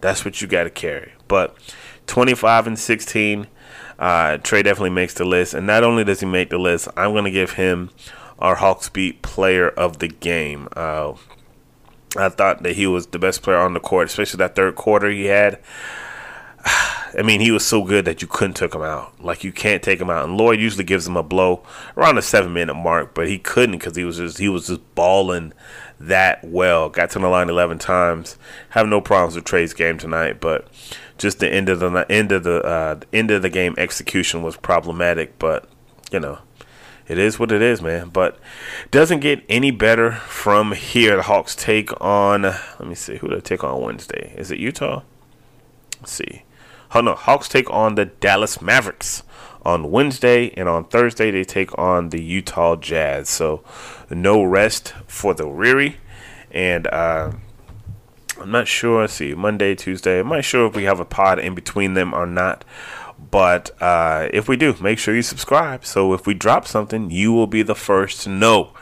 That's 0.00 0.24
what 0.24 0.40
you 0.40 0.48
got 0.48 0.64
to 0.64 0.70
carry. 0.70 1.12
But 1.28 1.56
25 2.06 2.66
and 2.66 2.78
16, 2.78 3.46
uh, 3.98 4.38
Trae 4.38 4.64
definitely 4.64 4.90
makes 4.90 5.14
the 5.14 5.24
list. 5.24 5.54
And 5.54 5.66
not 5.66 5.84
only 5.84 6.04
does 6.04 6.20
he 6.20 6.26
make 6.26 6.50
the 6.50 6.58
list, 6.58 6.88
I'm 6.96 7.12
going 7.12 7.24
to 7.24 7.30
give 7.30 7.52
him 7.52 7.90
our 8.38 8.56
Hawks 8.56 8.88
beat 8.88 9.22
player 9.22 9.68
of 9.68 9.98
the 9.98 10.08
game. 10.08 10.68
Uh, 10.76 11.14
I 12.16 12.28
thought 12.28 12.62
that 12.62 12.76
he 12.76 12.86
was 12.86 13.08
the 13.08 13.18
best 13.18 13.42
player 13.42 13.58
on 13.58 13.74
the 13.74 13.80
court, 13.80 14.06
especially 14.06 14.38
that 14.38 14.54
third 14.54 14.74
quarter 14.74 15.10
he 15.10 15.26
had. 15.26 15.58
I 17.18 17.22
mean, 17.22 17.40
he 17.40 17.50
was 17.50 17.64
so 17.64 17.82
good 17.82 18.04
that 18.04 18.20
you 18.20 18.28
couldn't 18.28 18.54
take 18.54 18.74
him 18.74 18.82
out. 18.82 19.22
Like 19.22 19.44
you 19.44 19.52
can't 19.52 19.82
take 19.82 20.00
him 20.00 20.10
out. 20.10 20.24
And 20.24 20.36
Lloyd 20.36 20.60
usually 20.60 20.84
gives 20.84 21.06
him 21.06 21.16
a 21.16 21.22
blow 21.22 21.62
around 21.96 22.16
the 22.16 22.22
seven 22.22 22.52
minute 22.52 22.74
mark, 22.74 23.14
but 23.14 23.28
he 23.28 23.38
couldn't 23.38 23.78
because 23.78 23.96
he 23.96 24.04
was 24.04 24.18
just 24.18 24.38
he 24.38 24.48
was 24.48 24.66
just 24.66 24.94
balling 24.94 25.52
that 26.00 26.44
well. 26.44 26.88
Got 26.88 27.10
to 27.10 27.18
the 27.18 27.28
line 27.28 27.48
eleven 27.48 27.78
times. 27.78 28.36
Have 28.70 28.88
no 28.88 29.00
problems 29.00 29.36
with 29.36 29.44
Trae's 29.44 29.72
game 29.72 29.98
tonight, 29.98 30.40
but 30.40 30.68
just 31.16 31.38
the 31.38 31.48
end 31.48 31.68
of 31.68 31.80
the 31.80 32.06
end 32.10 32.32
of 32.32 32.44
the 32.44 32.62
uh, 32.62 33.00
end 33.12 33.30
of 33.30 33.42
the 33.42 33.50
game 33.50 33.74
execution 33.78 34.42
was 34.42 34.56
problematic. 34.56 35.38
But 35.38 35.68
you 36.10 36.20
know, 36.20 36.40
it 37.08 37.18
is 37.18 37.38
what 37.38 37.52
it 37.52 37.62
is, 37.62 37.80
man. 37.80 38.10
But 38.10 38.38
doesn't 38.90 39.20
get 39.20 39.44
any 39.48 39.70
better 39.70 40.12
from 40.12 40.72
here. 40.72 41.16
The 41.16 41.22
Hawks 41.22 41.54
take 41.54 41.98
on. 42.00 42.42
Let 42.42 42.86
me 42.86 42.94
see 42.94 43.16
who 43.16 43.28
they 43.28 43.40
take 43.40 43.64
on 43.64 43.80
Wednesday. 43.80 44.34
Is 44.36 44.50
it 44.50 44.58
Utah? 44.58 45.02
Let's 46.00 46.12
see. 46.12 46.42
Oh 46.94 47.14
Hawks 47.14 47.48
take 47.48 47.70
on 47.70 47.94
the 47.94 48.06
Dallas 48.06 48.60
Mavericks 48.62 49.22
on 49.62 49.90
Wednesday, 49.90 50.50
and 50.56 50.68
on 50.68 50.84
Thursday 50.84 51.30
they 51.30 51.44
take 51.44 51.76
on 51.76 52.10
the 52.10 52.22
Utah 52.22 52.76
Jazz. 52.76 53.28
So 53.28 53.64
no 54.08 54.42
rest 54.42 54.94
for 55.06 55.34
the 55.34 55.48
weary, 55.48 55.96
and 56.50 56.86
uh, 56.86 57.32
I'm 58.40 58.50
not 58.50 58.68
sure. 58.68 59.00
Let's 59.00 59.14
see, 59.14 59.34
Monday, 59.34 59.74
Tuesday. 59.74 60.20
I'm 60.20 60.28
not 60.28 60.44
sure 60.44 60.66
if 60.66 60.76
we 60.76 60.84
have 60.84 61.00
a 61.00 61.04
pod 61.04 61.38
in 61.38 61.54
between 61.54 61.94
them 61.94 62.14
or 62.14 62.26
not. 62.26 62.64
But 63.30 63.70
uh, 63.82 64.28
if 64.32 64.48
we 64.48 64.56
do, 64.56 64.76
make 64.80 64.98
sure 64.98 65.14
you 65.14 65.22
subscribe. 65.22 65.84
So 65.84 66.12
if 66.12 66.26
we 66.26 66.34
drop 66.34 66.66
something, 66.66 67.10
you 67.10 67.32
will 67.32 67.46
be 67.46 67.62
the 67.62 67.74
first 67.74 68.22
to 68.22 68.28
know. 68.28 68.72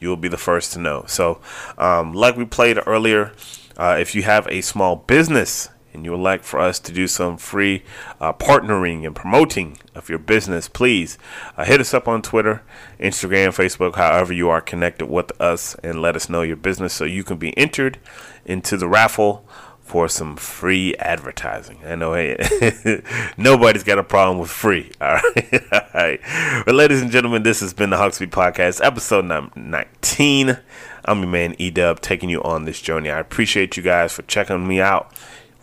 You 0.00 0.08
will 0.08 0.16
be 0.16 0.28
the 0.28 0.38
first 0.38 0.72
to 0.72 0.80
know. 0.80 1.04
So, 1.06 1.40
um, 1.78 2.12
like 2.12 2.36
we 2.36 2.44
played 2.44 2.78
earlier, 2.86 3.32
uh, 3.76 3.96
if 4.00 4.14
you 4.14 4.22
have 4.22 4.48
a 4.48 4.60
small 4.60 4.96
business 4.96 5.68
and 5.92 6.04
you 6.04 6.12
would 6.12 6.20
like 6.20 6.42
for 6.42 6.58
us 6.58 6.78
to 6.80 6.92
do 6.92 7.06
some 7.06 7.36
free 7.36 7.82
uh, 8.20 8.32
partnering 8.32 9.06
and 9.06 9.14
promoting 9.14 9.78
of 9.94 10.08
your 10.08 10.18
business, 10.18 10.68
please 10.68 11.18
uh, 11.56 11.64
hit 11.64 11.80
us 11.80 11.94
up 11.94 12.08
on 12.08 12.22
Twitter, 12.22 12.62
Instagram, 12.98 13.48
Facebook, 13.48 13.96
however 13.96 14.32
you 14.32 14.48
are 14.48 14.60
connected 14.60 15.06
with 15.06 15.32
us, 15.40 15.74
and 15.82 16.00
let 16.00 16.16
us 16.16 16.28
know 16.28 16.42
your 16.42 16.56
business 16.56 16.92
so 16.92 17.04
you 17.04 17.24
can 17.24 17.36
be 17.36 17.56
entered 17.56 17.98
into 18.44 18.76
the 18.76 18.88
raffle 18.88 19.44
for 19.92 20.08
some 20.08 20.36
free 20.36 20.94
advertising. 20.96 21.78
I 21.84 21.96
know 21.96 22.14
hey, 22.14 23.02
nobody's 23.36 23.84
got 23.84 23.98
a 23.98 24.02
problem 24.02 24.38
with 24.38 24.50
free. 24.50 24.90
All 25.00 25.14
right. 25.14 25.62
all 25.72 25.80
right. 25.92 26.20
But 26.64 26.74
ladies 26.74 27.02
and 27.02 27.10
gentlemen, 27.10 27.42
this 27.42 27.60
has 27.60 27.74
been 27.74 27.90
the 27.90 27.98
Hawks 27.98 28.18
Beat 28.18 28.30
Podcast, 28.30 28.82
episode 28.82 29.26
number 29.26 29.52
19. 29.58 30.58
I'm 31.04 31.18
your 31.18 31.28
man 31.28 31.56
E 31.58 31.70
Dub 31.70 32.00
taking 32.00 32.30
you 32.30 32.42
on 32.42 32.64
this 32.64 32.80
journey. 32.80 33.10
I 33.10 33.18
appreciate 33.18 33.76
you 33.76 33.82
guys 33.82 34.12
for 34.12 34.22
checking 34.22 34.66
me 34.66 34.80
out, 34.80 35.12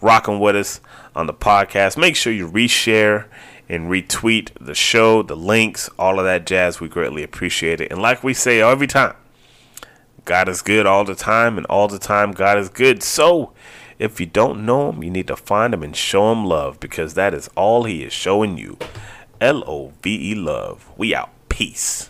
rocking 0.02 0.40
with 0.40 0.56
us 0.56 0.82
on 1.16 1.28
the 1.28 1.34
podcast. 1.34 1.98
Make 1.98 2.16
sure 2.16 2.34
you 2.34 2.48
reshare 2.50 3.26
and 3.68 3.90
retweet 3.90 4.50
the 4.60 4.74
show, 4.74 5.22
the 5.22 5.36
links, 5.36 5.90
all 6.00 6.20
of 6.20 6.26
that 6.26 6.46
jazz. 6.46 6.80
We 6.80 6.90
greatly 6.90 7.24
appreciate 7.24 7.82
it. 7.82 7.92
And 7.92 8.02
like 8.02 8.24
we 8.24 8.34
say 8.34 8.62
every 8.62 8.88
time, 8.88 9.16
God 10.26 10.50
is 10.50 10.62
good 10.62 10.86
all 10.86 11.06
the 11.06 11.16
time, 11.16 11.58
and 11.58 11.66
all 11.68 11.88
the 11.88 12.00
time 12.00 12.32
God 12.32 12.58
is 12.58 12.70
good. 12.70 13.02
So 13.04 13.54
if 13.98 14.20
you 14.20 14.26
don't 14.26 14.66
know 14.66 14.92
him, 14.92 15.04
you 15.04 15.10
need 15.10 15.28
to 15.28 15.36
find 15.36 15.74
him 15.74 15.84
and 15.84 15.96
show 15.96 16.32
him 16.32 16.46
love 16.46 16.80
because 16.80 17.16
that 17.16 17.34
is 17.34 17.50
all 17.56 17.84
he 17.84 18.04
is 18.04 18.14
showing 18.14 18.58
you. 18.58 18.78
L 19.42 19.64
O 19.68 19.94
V 20.02 20.32
E 20.32 20.36
love. 20.36 20.90
We 20.98 21.14
out. 21.16 21.32
Peace. 21.50 22.10